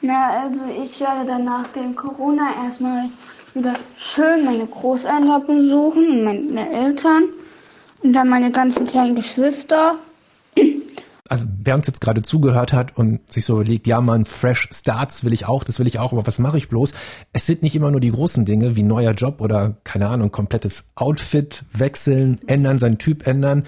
Na, 0.00 0.42
also 0.42 0.60
ich 0.82 1.00
werde 1.00 1.26
dann 1.26 1.44
nach 1.44 1.66
dem 1.68 1.94
Corona 1.96 2.64
erstmal 2.64 3.06
wieder 3.54 3.74
schön 3.96 4.44
meine 4.44 4.66
Großeltern 4.66 5.46
besuchen, 5.46 6.24
meine 6.24 6.72
Eltern 6.72 7.24
und 8.02 8.12
dann 8.12 8.28
meine 8.28 8.50
ganzen 8.50 8.86
kleinen 8.86 9.14
Geschwister. 9.14 9.98
Also 11.28 11.46
wer 11.62 11.74
uns 11.74 11.86
jetzt 11.86 12.00
gerade 12.00 12.22
zugehört 12.22 12.72
hat 12.72 12.96
und 12.96 13.30
sich 13.30 13.44
so 13.44 13.56
überlegt, 13.60 13.86
ja 13.86 14.00
man, 14.00 14.24
Fresh 14.24 14.68
Starts 14.72 15.24
will 15.24 15.34
ich 15.34 15.46
auch, 15.46 15.62
das 15.62 15.78
will 15.78 15.86
ich 15.86 15.98
auch, 15.98 16.12
aber 16.12 16.26
was 16.26 16.38
mache 16.38 16.56
ich 16.56 16.70
bloß? 16.70 16.94
Es 17.34 17.44
sind 17.44 17.62
nicht 17.62 17.76
immer 17.76 17.90
nur 17.90 18.00
die 18.00 18.10
großen 18.10 18.46
Dinge 18.46 18.76
wie 18.76 18.82
neuer 18.82 19.12
Job 19.12 19.42
oder 19.42 19.76
keine 19.84 20.08
Ahnung, 20.08 20.32
komplettes 20.32 20.90
Outfit 20.94 21.64
wechseln, 21.70 22.40
ändern, 22.46 22.78
seinen 22.78 22.96
Typ 22.96 23.26
ändern. 23.26 23.64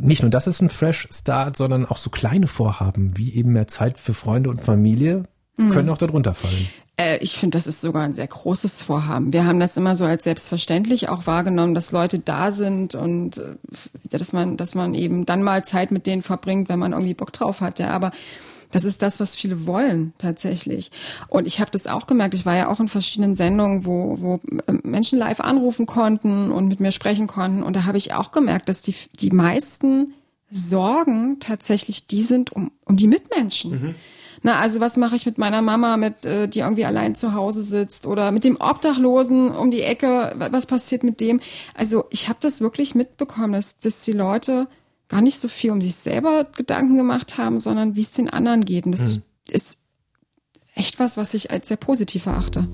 Nicht 0.00 0.22
nur 0.22 0.30
das 0.30 0.46
ist 0.46 0.62
ein 0.62 0.70
Fresh 0.70 1.08
Start, 1.12 1.56
sondern 1.56 1.84
auch 1.84 1.98
so 1.98 2.08
kleine 2.08 2.46
Vorhaben 2.46 3.16
wie 3.18 3.34
eben 3.34 3.52
mehr 3.52 3.66
Zeit 3.66 3.98
für 3.98 4.14
Freunde 4.14 4.48
und 4.48 4.64
Familie, 4.64 5.24
mhm. 5.58 5.70
können 5.70 5.90
auch 5.90 5.98
darunter 5.98 6.32
fallen. 6.32 6.68
Äh, 6.96 7.18
ich 7.18 7.36
finde, 7.36 7.58
das 7.58 7.66
ist 7.66 7.80
sogar 7.80 8.02
ein 8.02 8.14
sehr 8.14 8.26
großes 8.26 8.82
Vorhaben. 8.82 9.32
Wir 9.32 9.44
haben 9.44 9.60
das 9.60 9.76
immer 9.76 9.96
so 9.96 10.04
als 10.04 10.24
selbstverständlich 10.24 11.08
auch 11.08 11.26
wahrgenommen, 11.26 11.74
dass 11.74 11.92
Leute 11.92 12.18
da 12.18 12.50
sind 12.50 12.94
und 12.94 13.38
äh, 13.38 13.56
dass 14.08 14.32
man, 14.32 14.56
dass 14.56 14.74
man 14.74 14.94
eben 14.94 15.26
dann 15.26 15.42
mal 15.42 15.64
Zeit 15.64 15.90
mit 15.90 16.06
denen 16.06 16.22
verbringt, 16.22 16.68
wenn 16.68 16.78
man 16.78 16.92
irgendwie 16.92 17.14
Bock 17.14 17.32
drauf 17.32 17.60
hat. 17.60 17.78
Ja, 17.78 17.90
aber 17.90 18.12
das 18.70 18.84
ist 18.84 19.02
das, 19.02 19.20
was 19.20 19.36
viele 19.36 19.66
wollen 19.66 20.14
tatsächlich. 20.18 20.90
Und 21.28 21.46
ich 21.46 21.60
habe 21.60 21.70
das 21.70 21.86
auch 21.86 22.06
gemerkt. 22.06 22.34
Ich 22.34 22.44
war 22.44 22.56
ja 22.56 22.68
auch 22.68 22.80
in 22.80 22.88
verschiedenen 22.88 23.36
Sendungen, 23.36 23.84
wo, 23.84 24.18
wo 24.20 24.40
äh, 24.66 24.72
Menschen 24.82 25.18
live 25.18 25.40
anrufen 25.40 25.86
konnten 25.86 26.50
und 26.50 26.68
mit 26.68 26.80
mir 26.80 26.92
sprechen 26.92 27.26
konnten. 27.26 27.62
Und 27.62 27.76
da 27.76 27.84
habe 27.84 27.98
ich 27.98 28.14
auch 28.14 28.30
gemerkt, 28.32 28.68
dass 28.68 28.82
die, 28.82 28.94
die 29.18 29.30
meisten 29.30 30.14
Sorgen 30.50 31.38
tatsächlich 31.40 32.06
die 32.06 32.22
sind 32.22 32.52
um, 32.52 32.70
um 32.84 32.96
die 32.96 33.08
Mitmenschen. 33.08 33.70
Mhm 33.70 33.94
Na, 34.46 34.60
also 34.60 34.78
was 34.78 34.98
mache 34.98 35.16
ich 35.16 35.24
mit 35.24 35.38
meiner 35.38 35.62
Mama, 35.62 35.96
mit 35.96 36.26
äh, 36.26 36.46
die 36.46 36.58
irgendwie 36.60 36.84
allein 36.84 37.14
zu 37.14 37.32
Hause 37.32 37.62
sitzt 37.62 38.06
oder 38.06 38.30
mit 38.30 38.44
dem 38.44 38.58
Obdachlosen 38.60 39.50
um 39.50 39.70
die 39.70 39.80
Ecke, 39.80 40.36
was 40.50 40.66
passiert 40.66 41.02
mit 41.02 41.22
dem? 41.22 41.40
Also 41.72 42.04
ich 42.10 42.28
habe 42.28 42.40
das 42.42 42.60
wirklich 42.60 42.94
mitbekommen, 42.94 43.54
dass, 43.54 43.78
dass 43.78 44.04
die 44.04 44.12
Leute 44.12 44.68
gar 45.08 45.22
nicht 45.22 45.40
so 45.40 45.48
viel 45.48 45.70
um 45.70 45.80
sich 45.80 45.94
selber 45.94 46.44
Gedanken 46.44 46.98
gemacht 46.98 47.38
haben, 47.38 47.58
sondern 47.58 47.96
wie 47.96 48.02
es 48.02 48.10
den 48.10 48.28
anderen 48.28 48.66
geht. 48.66 48.84
Und 48.84 48.92
das 48.92 49.16
mhm. 49.16 49.22
ist 49.48 49.78
echt 50.74 50.98
was, 50.98 51.16
was 51.16 51.32
ich 51.32 51.50
als 51.50 51.68
sehr 51.68 51.78
positiv 51.78 52.26
erachte. 52.26 52.68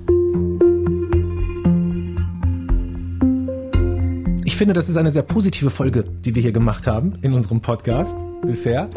Finde, 4.61 4.75
das 4.75 4.90
ist 4.90 4.99
eine 4.99 5.11
sehr 5.11 5.23
positive 5.23 5.71
Folge, 5.71 6.05
die 6.05 6.35
wir 6.35 6.43
hier 6.43 6.52
gemacht 6.52 6.87
haben 6.87 7.14
in 7.23 7.33
unserem 7.33 7.62
Podcast 7.62 8.19
bisher. 8.43 8.90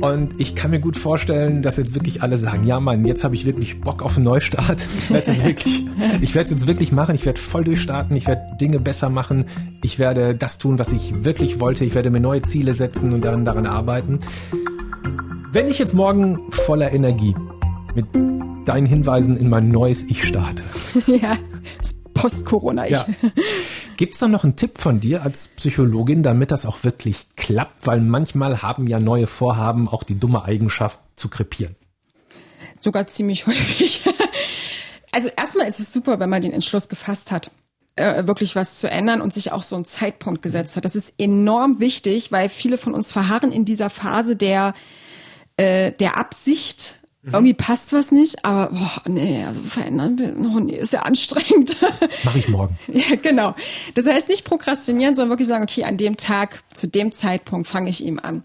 Und 0.00 0.40
ich 0.40 0.54
kann 0.54 0.70
mir 0.70 0.80
gut 0.80 0.96
vorstellen, 0.96 1.60
dass 1.60 1.76
jetzt 1.76 1.94
wirklich 1.94 2.22
alle 2.22 2.38
sagen, 2.38 2.66
ja 2.66 2.80
Mann, 2.80 3.04
jetzt 3.04 3.22
habe 3.22 3.34
ich 3.34 3.44
wirklich 3.44 3.82
Bock 3.82 4.00
auf 4.00 4.16
einen 4.16 4.24
Neustart. 4.24 4.88
Ich 4.96 5.10
werde 5.10 5.30
es 5.30 5.36
jetzt 5.36 5.46
wirklich, 5.46 5.82
ich 6.22 6.34
jetzt 6.34 6.66
wirklich 6.66 6.90
machen. 6.90 7.14
Ich 7.16 7.26
werde 7.26 7.38
voll 7.38 7.64
durchstarten. 7.64 8.16
Ich 8.16 8.26
werde 8.26 8.56
Dinge 8.58 8.80
besser 8.80 9.10
machen. 9.10 9.44
Ich 9.82 9.98
werde 9.98 10.34
das 10.34 10.56
tun, 10.56 10.78
was 10.78 10.90
ich 10.90 11.22
wirklich 11.22 11.60
wollte. 11.60 11.84
Ich 11.84 11.94
werde 11.94 12.10
mir 12.10 12.20
neue 12.20 12.40
Ziele 12.40 12.72
setzen 12.72 13.12
und 13.12 13.26
daran, 13.26 13.44
daran 13.44 13.66
arbeiten. 13.66 14.20
Wenn 15.52 15.68
ich 15.68 15.78
jetzt 15.78 15.92
morgen 15.92 16.50
voller 16.50 16.94
Energie 16.94 17.34
mit 17.94 18.06
deinen 18.64 18.86
Hinweisen 18.86 19.36
in 19.36 19.50
mein 19.50 19.68
neues 19.68 20.02
Ich 20.04 20.24
starte. 20.24 20.62
Ja, 21.06 21.36
das 21.76 21.94
Post-Corona-Ich. 22.14 22.92
Ja. 22.92 23.06
Gibt 23.96 24.14
es 24.14 24.20
da 24.20 24.28
noch 24.28 24.44
einen 24.44 24.56
Tipp 24.56 24.78
von 24.78 25.00
dir 25.00 25.22
als 25.22 25.48
Psychologin, 25.48 26.22
damit 26.22 26.50
das 26.50 26.66
auch 26.66 26.82
wirklich 26.84 27.26
klappt? 27.36 27.86
Weil 27.86 28.00
manchmal 28.00 28.62
haben 28.62 28.86
ja 28.86 29.00
neue 29.00 29.26
Vorhaben 29.26 29.88
auch 29.88 30.02
die 30.02 30.18
dumme 30.18 30.44
Eigenschaft 30.44 31.00
zu 31.16 31.28
krepieren. 31.28 31.76
Sogar 32.80 33.06
ziemlich 33.06 33.46
häufig. 33.46 34.04
Also 35.12 35.28
erstmal 35.36 35.68
ist 35.68 35.80
es 35.80 35.92
super, 35.92 36.18
wenn 36.18 36.30
man 36.30 36.42
den 36.42 36.52
Entschluss 36.52 36.88
gefasst 36.88 37.30
hat, 37.30 37.50
äh, 37.96 38.26
wirklich 38.26 38.56
was 38.56 38.80
zu 38.80 38.90
ändern 38.90 39.20
und 39.20 39.32
sich 39.32 39.52
auch 39.52 39.62
so 39.62 39.76
einen 39.76 39.84
Zeitpunkt 39.84 40.42
gesetzt 40.42 40.76
hat. 40.76 40.84
Das 40.84 40.96
ist 40.96 41.14
enorm 41.18 41.78
wichtig, 41.78 42.32
weil 42.32 42.48
viele 42.48 42.78
von 42.78 42.94
uns 42.94 43.12
verharren 43.12 43.52
in 43.52 43.64
dieser 43.64 43.90
Phase 43.90 44.34
der, 44.34 44.74
äh, 45.56 45.92
der 45.92 46.16
Absicht, 46.16 47.00
Mhm. 47.24 47.34
Irgendwie 47.34 47.54
passt 47.54 47.92
was 47.92 48.12
nicht, 48.12 48.44
aber 48.44 48.70
boah, 48.74 49.02
nee, 49.08 49.44
also 49.44 49.62
verändern 49.62 50.18
will, 50.18 50.36
oh, 50.36 50.60
nee, 50.60 50.76
ist 50.76 50.92
ja 50.92 51.02
anstrengend. 51.02 51.76
Mach 52.24 52.34
ich 52.36 52.48
morgen. 52.48 52.78
ja, 52.88 53.16
genau. 53.16 53.54
Das 53.94 54.06
heißt 54.06 54.28
nicht 54.28 54.44
prokrastinieren, 54.44 55.14
sondern 55.14 55.30
wirklich 55.30 55.48
sagen, 55.48 55.64
okay, 55.64 55.84
an 55.84 55.96
dem 55.96 56.18
Tag, 56.18 56.60
zu 56.74 56.86
dem 56.86 57.12
Zeitpunkt 57.12 57.66
fange 57.66 57.88
ich 57.88 58.04
ihm 58.04 58.18
an. 58.18 58.44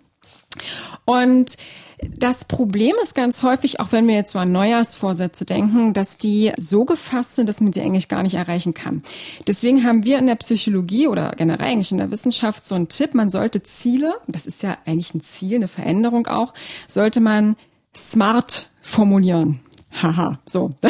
Und 1.03 1.57
das 2.01 2.45
Problem 2.45 2.95
ist 3.01 3.13
ganz 3.13 3.43
häufig, 3.43 3.81
auch 3.81 3.91
wenn 3.91 4.07
wir 4.07 4.15
jetzt 4.15 4.31
so 4.31 4.39
an 4.39 4.53
Neujahrsvorsätze 4.53 5.43
denken, 5.43 5.93
dass 5.93 6.17
die 6.17 6.53
so 6.55 6.85
gefasst 6.85 7.35
sind, 7.35 7.49
dass 7.49 7.59
man 7.59 7.73
sie 7.73 7.81
eigentlich 7.81 8.07
gar 8.07 8.23
nicht 8.23 8.35
erreichen 8.35 8.73
kann. 8.73 9.03
Deswegen 9.47 9.83
haben 9.83 10.05
wir 10.05 10.17
in 10.17 10.27
der 10.27 10.35
Psychologie 10.35 11.09
oder 11.09 11.33
generell 11.35 11.67
eigentlich 11.67 11.91
in 11.91 11.97
der 11.97 12.11
Wissenschaft 12.11 12.63
so 12.63 12.75
einen 12.75 12.87
Tipp, 12.87 13.13
man 13.13 13.29
sollte 13.29 13.63
Ziele, 13.63 14.15
das 14.27 14.45
ist 14.45 14.63
ja 14.63 14.77
eigentlich 14.85 15.13
ein 15.13 15.21
Ziel, 15.21 15.55
eine 15.55 15.67
Veränderung 15.67 16.27
auch, 16.27 16.53
sollte 16.87 17.19
man 17.19 17.57
smart 17.93 18.68
formulieren. 18.81 19.59
Haha, 19.91 20.39
so. 20.45 20.75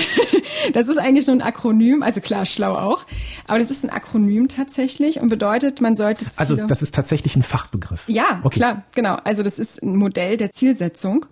Das 0.74 0.88
ist 0.88 0.98
eigentlich 0.98 1.26
nur 1.26 1.38
ein 1.38 1.42
Akronym, 1.42 2.04
also 2.04 2.22
klar, 2.22 2.46
schlau 2.46 2.76
auch. 2.76 3.06
Aber 3.48 3.60
das 3.60 3.72
ist 3.72 3.84
ein 3.84 3.90
Akronym 3.90 4.50
tatsächlich 4.50 5.20
und 5.20 5.30
bedeutet, 5.30 5.82
man 5.82 5.96
sollte 5.96 6.26
Ziele 6.26 6.38
Also 6.38 6.56
das 6.56 6.82
ist 6.82 6.94
tatsächlich 6.94 7.36
ein 7.36 7.44
Fachbegriff. 7.44 8.04
Ja, 8.08 8.42
okay. 8.44 8.60
klar, 8.60 8.84
genau. 8.94 9.16
Also 9.24 9.42
das 9.42 9.58
ist 9.58 9.82
ein 9.82 9.96
Modell 9.96 10.38
der 10.38 10.52
Zielsetzung. 10.52 11.26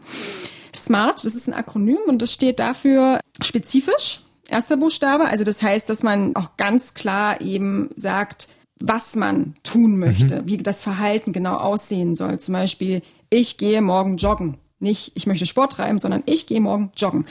SMART, 0.73 1.25
das 1.25 1.35
ist 1.35 1.47
ein 1.47 1.53
Akronym 1.53 1.99
und 2.07 2.21
das 2.21 2.33
steht 2.33 2.59
dafür 2.59 3.19
spezifisch, 3.41 4.21
erster 4.47 4.77
Buchstabe. 4.77 5.25
Also 5.25 5.43
das 5.43 5.61
heißt, 5.61 5.89
dass 5.89 6.03
man 6.03 6.35
auch 6.35 6.57
ganz 6.57 6.93
klar 6.93 7.41
eben 7.41 7.89
sagt, 7.95 8.47
was 8.79 9.15
man 9.15 9.55
tun 9.63 9.97
möchte, 9.97 10.41
mhm. 10.41 10.47
wie 10.47 10.57
das 10.57 10.83
Verhalten 10.83 11.33
genau 11.33 11.57
aussehen 11.57 12.15
soll. 12.15 12.39
Zum 12.39 12.53
Beispiel, 12.53 13.01
ich 13.29 13.57
gehe 13.57 13.81
morgen 13.81 14.17
joggen 14.17 14.57
nicht, 14.79 15.11
ich 15.15 15.27
möchte 15.27 15.45
Sport 15.45 15.73
treiben, 15.73 15.99
sondern 15.99 16.23
ich 16.25 16.47
gehe 16.47 16.61
morgen 16.61 16.91
joggen. 16.95 17.25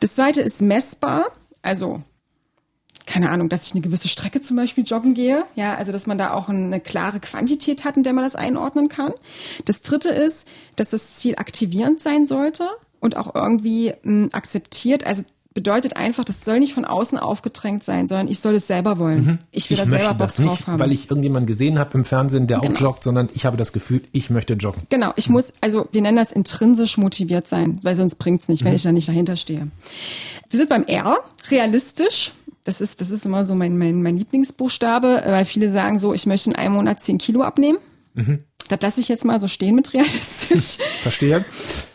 Das 0.00 0.14
zweite 0.14 0.40
ist 0.40 0.60
messbar, 0.60 1.26
also 1.62 2.02
keine 3.06 3.30
Ahnung, 3.30 3.48
dass 3.48 3.66
ich 3.66 3.72
eine 3.74 3.82
gewisse 3.82 4.08
Strecke 4.08 4.40
zum 4.40 4.56
Beispiel 4.56 4.84
joggen 4.84 5.14
gehe. 5.14 5.44
Ja, 5.56 5.74
also 5.74 5.92
dass 5.92 6.06
man 6.06 6.16
da 6.16 6.32
auch 6.32 6.48
eine 6.48 6.80
klare 6.80 7.20
Quantität 7.20 7.84
hat, 7.84 7.96
in 7.96 8.02
der 8.02 8.14
man 8.14 8.24
das 8.24 8.34
einordnen 8.34 8.88
kann. 8.88 9.12
Das 9.66 9.82
dritte 9.82 10.08
ist, 10.08 10.48
dass 10.76 10.90
das 10.90 11.16
Ziel 11.16 11.36
aktivierend 11.36 12.00
sein 12.00 12.24
sollte 12.24 12.68
und 13.00 13.16
auch 13.16 13.34
irgendwie 13.34 13.92
mh, 14.02 14.24
hm, 14.24 14.28
akzeptiert. 14.32 15.06
Also 15.06 15.24
bedeutet 15.54 15.96
einfach, 15.96 16.24
das 16.24 16.44
soll 16.44 16.58
nicht 16.58 16.74
von 16.74 16.84
außen 16.84 17.16
aufgedrängt 17.16 17.84
sein, 17.84 18.08
sondern 18.08 18.26
ich 18.26 18.40
soll 18.40 18.56
es 18.56 18.66
selber 18.66 18.98
wollen. 18.98 19.24
Mhm. 19.24 19.38
Ich 19.52 19.70
will 19.70 19.78
ich 19.78 19.84
da 19.84 19.88
selber 19.88 20.14
Bock 20.14 20.34
drauf 20.34 20.38
nicht, 20.38 20.66
haben. 20.66 20.80
Weil 20.80 20.90
ich 20.90 21.08
irgendjemanden 21.08 21.46
gesehen 21.46 21.78
habe 21.78 21.96
im 21.96 22.04
Fernsehen, 22.04 22.48
der 22.48 22.58
genau. 22.58 22.74
auch 22.74 22.80
joggt, 22.80 23.04
sondern 23.04 23.28
ich 23.32 23.46
habe 23.46 23.56
das 23.56 23.72
Gefühl, 23.72 24.02
ich 24.10 24.30
möchte 24.30 24.54
joggen. 24.54 24.82
Genau, 24.90 25.12
ich 25.14 25.28
mhm. 25.28 25.34
muss, 25.34 25.52
also 25.60 25.88
wir 25.92 26.02
nennen 26.02 26.16
das 26.16 26.32
intrinsisch 26.32 26.98
motiviert 26.98 27.46
sein, 27.46 27.78
weil 27.82 27.94
sonst 27.94 28.16
bringt's 28.16 28.48
nicht, 28.48 28.64
wenn 28.64 28.72
mhm. 28.72 28.76
ich 28.76 28.82
da 28.82 28.92
nicht 28.92 29.08
dahinter 29.08 29.36
stehe. 29.36 29.68
Wir 30.50 30.58
sind 30.58 30.68
beim 30.68 30.82
R, 30.82 31.18
realistisch. 31.50 32.32
Das 32.64 32.80
ist, 32.80 33.00
das 33.00 33.10
ist 33.10 33.24
immer 33.24 33.44
so 33.44 33.54
mein, 33.54 33.78
mein, 33.78 34.02
mein 34.02 34.16
Lieblingsbuchstabe, 34.16 35.22
weil 35.26 35.44
viele 35.44 35.70
sagen 35.70 35.98
so, 35.98 36.14
ich 36.14 36.26
möchte 36.26 36.50
in 36.50 36.56
einem 36.56 36.74
Monat 36.74 37.00
zehn 37.00 37.18
Kilo 37.18 37.42
abnehmen. 37.42 37.78
Mhm. 38.14 38.40
Das 38.68 38.80
lasse 38.80 39.00
ich 39.00 39.08
jetzt 39.08 39.24
mal 39.24 39.38
so 39.40 39.48
stehen 39.48 39.74
mit 39.74 39.92
realistisch. 39.92 40.78
Verstehe. 41.02 41.44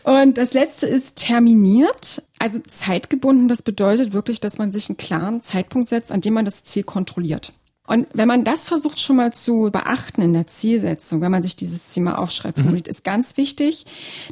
Und 0.04 0.38
das 0.38 0.52
letzte 0.52 0.86
ist 0.86 1.16
terminiert, 1.16 2.22
also 2.38 2.58
zeitgebunden. 2.60 3.48
Das 3.48 3.62
bedeutet 3.62 4.12
wirklich, 4.12 4.40
dass 4.40 4.58
man 4.58 4.72
sich 4.72 4.88
einen 4.88 4.96
klaren 4.96 5.42
Zeitpunkt 5.42 5.88
setzt, 5.88 6.12
an 6.12 6.20
dem 6.20 6.34
man 6.34 6.44
das 6.44 6.64
Ziel 6.64 6.84
kontrolliert. 6.84 7.52
Und 7.90 8.06
wenn 8.12 8.28
man 8.28 8.44
das 8.44 8.66
versucht 8.66 9.00
schon 9.00 9.16
mal 9.16 9.32
zu 9.32 9.70
beachten 9.72 10.22
in 10.22 10.32
der 10.32 10.46
Zielsetzung, 10.46 11.20
wenn 11.20 11.32
man 11.32 11.42
sich 11.42 11.56
dieses 11.56 11.88
Ziel 11.88 12.04
mal 12.04 12.14
aufschreibt, 12.14 12.58
mhm. 12.58 12.76
ist 12.86 13.02
ganz 13.02 13.36
wichtig. 13.36 13.84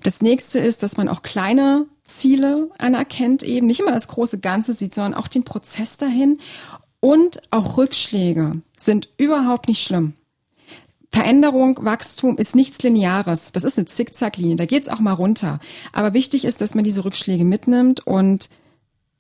Das 0.05 0.22
nächste 0.22 0.61
ist, 0.61 0.85
dass 0.85 0.96
man 0.96 1.09
auch 1.09 1.22
kleine 1.22 1.87
Ziele 2.05 2.70
anerkennt, 2.79 3.42
eben 3.42 3.66
nicht 3.66 3.81
immer 3.81 3.90
das 3.90 4.07
große 4.07 4.38
Ganze 4.38 4.74
sieht, 4.74 4.94
sondern 4.94 5.14
auch 5.14 5.27
den 5.27 5.42
Prozess 5.42 5.96
dahin. 5.96 6.38
Und 7.01 7.40
auch 7.51 7.77
Rückschläge 7.77 8.62
sind 8.77 9.09
überhaupt 9.16 9.66
nicht 9.66 9.83
schlimm. 9.83 10.14
Veränderung, 11.10 11.78
Wachstum 11.82 12.36
ist 12.36 12.54
nichts 12.54 12.82
Lineares. 12.82 13.50
Das 13.52 13.64
ist 13.64 13.78
eine 13.78 13.86
Zickzacklinie. 13.86 14.56
Da 14.56 14.66
geht's 14.66 14.88
auch 14.88 15.00
mal 15.00 15.12
runter. 15.12 15.58
Aber 15.92 16.12
wichtig 16.12 16.44
ist, 16.44 16.60
dass 16.60 16.74
man 16.74 16.84
diese 16.84 17.04
Rückschläge 17.04 17.44
mitnimmt 17.44 18.06
und 18.06 18.50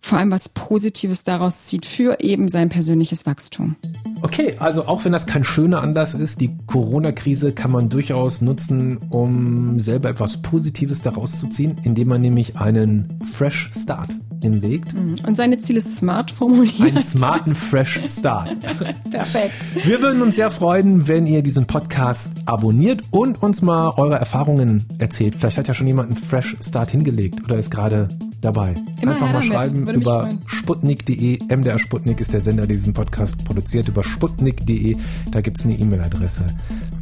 vor 0.00 0.18
allem 0.18 0.30
was 0.30 0.48
Positives 0.48 1.24
daraus 1.24 1.66
zieht 1.66 1.84
für 1.84 2.20
eben 2.20 2.48
sein 2.48 2.68
persönliches 2.68 3.26
Wachstum. 3.26 3.76
Okay, 4.22 4.54
also 4.58 4.86
auch 4.86 5.04
wenn 5.04 5.12
das 5.12 5.26
kein 5.26 5.44
schöner 5.44 5.82
Anlass 5.82 6.14
ist, 6.14 6.40
die 6.40 6.56
Corona-Krise 6.66 7.52
kann 7.52 7.70
man 7.70 7.88
durchaus 7.88 8.40
nutzen, 8.40 8.98
um 9.10 9.78
selber 9.78 10.08
etwas 10.08 10.42
Positives 10.42 11.02
daraus 11.02 11.38
zu 11.38 11.48
ziehen, 11.48 11.76
indem 11.84 12.08
man 12.08 12.20
nämlich 12.20 12.56
einen 12.56 13.18
Fresh 13.32 13.70
Start 13.76 14.10
hinlegt. 14.42 14.94
Mhm. 14.94 15.16
Und 15.26 15.36
seine 15.36 15.58
Ziele 15.58 15.80
smart 15.80 16.30
formuliert. 16.30 16.80
Einen 16.80 17.02
smarten 17.02 17.54
Fresh 17.54 18.00
Start. 18.08 18.58
Perfekt. 19.10 19.66
Wir 19.84 20.00
würden 20.00 20.22
uns 20.22 20.36
sehr 20.36 20.50
freuen, 20.50 21.06
wenn 21.08 21.26
ihr 21.26 21.42
diesen 21.42 21.66
Podcast 21.66 22.32
abonniert 22.46 23.02
und 23.10 23.42
uns 23.42 23.62
mal 23.62 23.90
eure 23.96 24.16
Erfahrungen 24.16 24.86
erzählt. 24.98 25.34
Vielleicht 25.36 25.58
hat 25.58 25.68
ja 25.68 25.74
schon 25.74 25.86
jemand 25.86 26.10
einen 26.10 26.16
Fresh 26.16 26.56
Start 26.60 26.90
hingelegt 26.90 27.44
oder 27.44 27.58
ist 27.58 27.70
gerade 27.70 28.08
dabei. 28.40 28.74
Immer 29.00 29.12
Einfach 29.12 29.32
mal 29.32 29.42
schreiben 29.42 29.88
über 29.88 30.28
sputnik.de. 30.46 31.38
MDR 31.48 31.78
Sputnik 31.78 32.20
ist 32.20 32.32
der 32.32 32.40
Sender, 32.40 32.66
der 32.66 32.76
diesen 32.76 32.92
Podcast 32.92 33.44
produziert. 33.44 33.88
Über 33.88 34.02
sputnik.de, 34.02 34.96
da 35.30 35.40
gibt 35.40 35.58
es 35.58 35.64
eine 35.64 35.78
E-Mail-Adresse. 35.78 36.46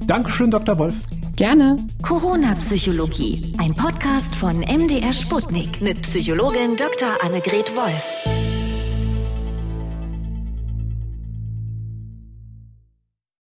Dankeschön, 0.07 0.51
Dr. 0.51 0.79
Wolf. 0.79 0.94
Gerne. 1.37 1.77
Corona-Psychologie, 2.03 3.55
ein 3.59 3.75
Podcast 3.75 4.35
von 4.35 4.61
MDR 4.61 5.12
Sputnik 5.12 5.83
mit 5.83 6.03
Psychologin 6.03 6.77
Dr. 6.77 7.22
Annegret 7.22 7.75
Wolf. 7.77 8.36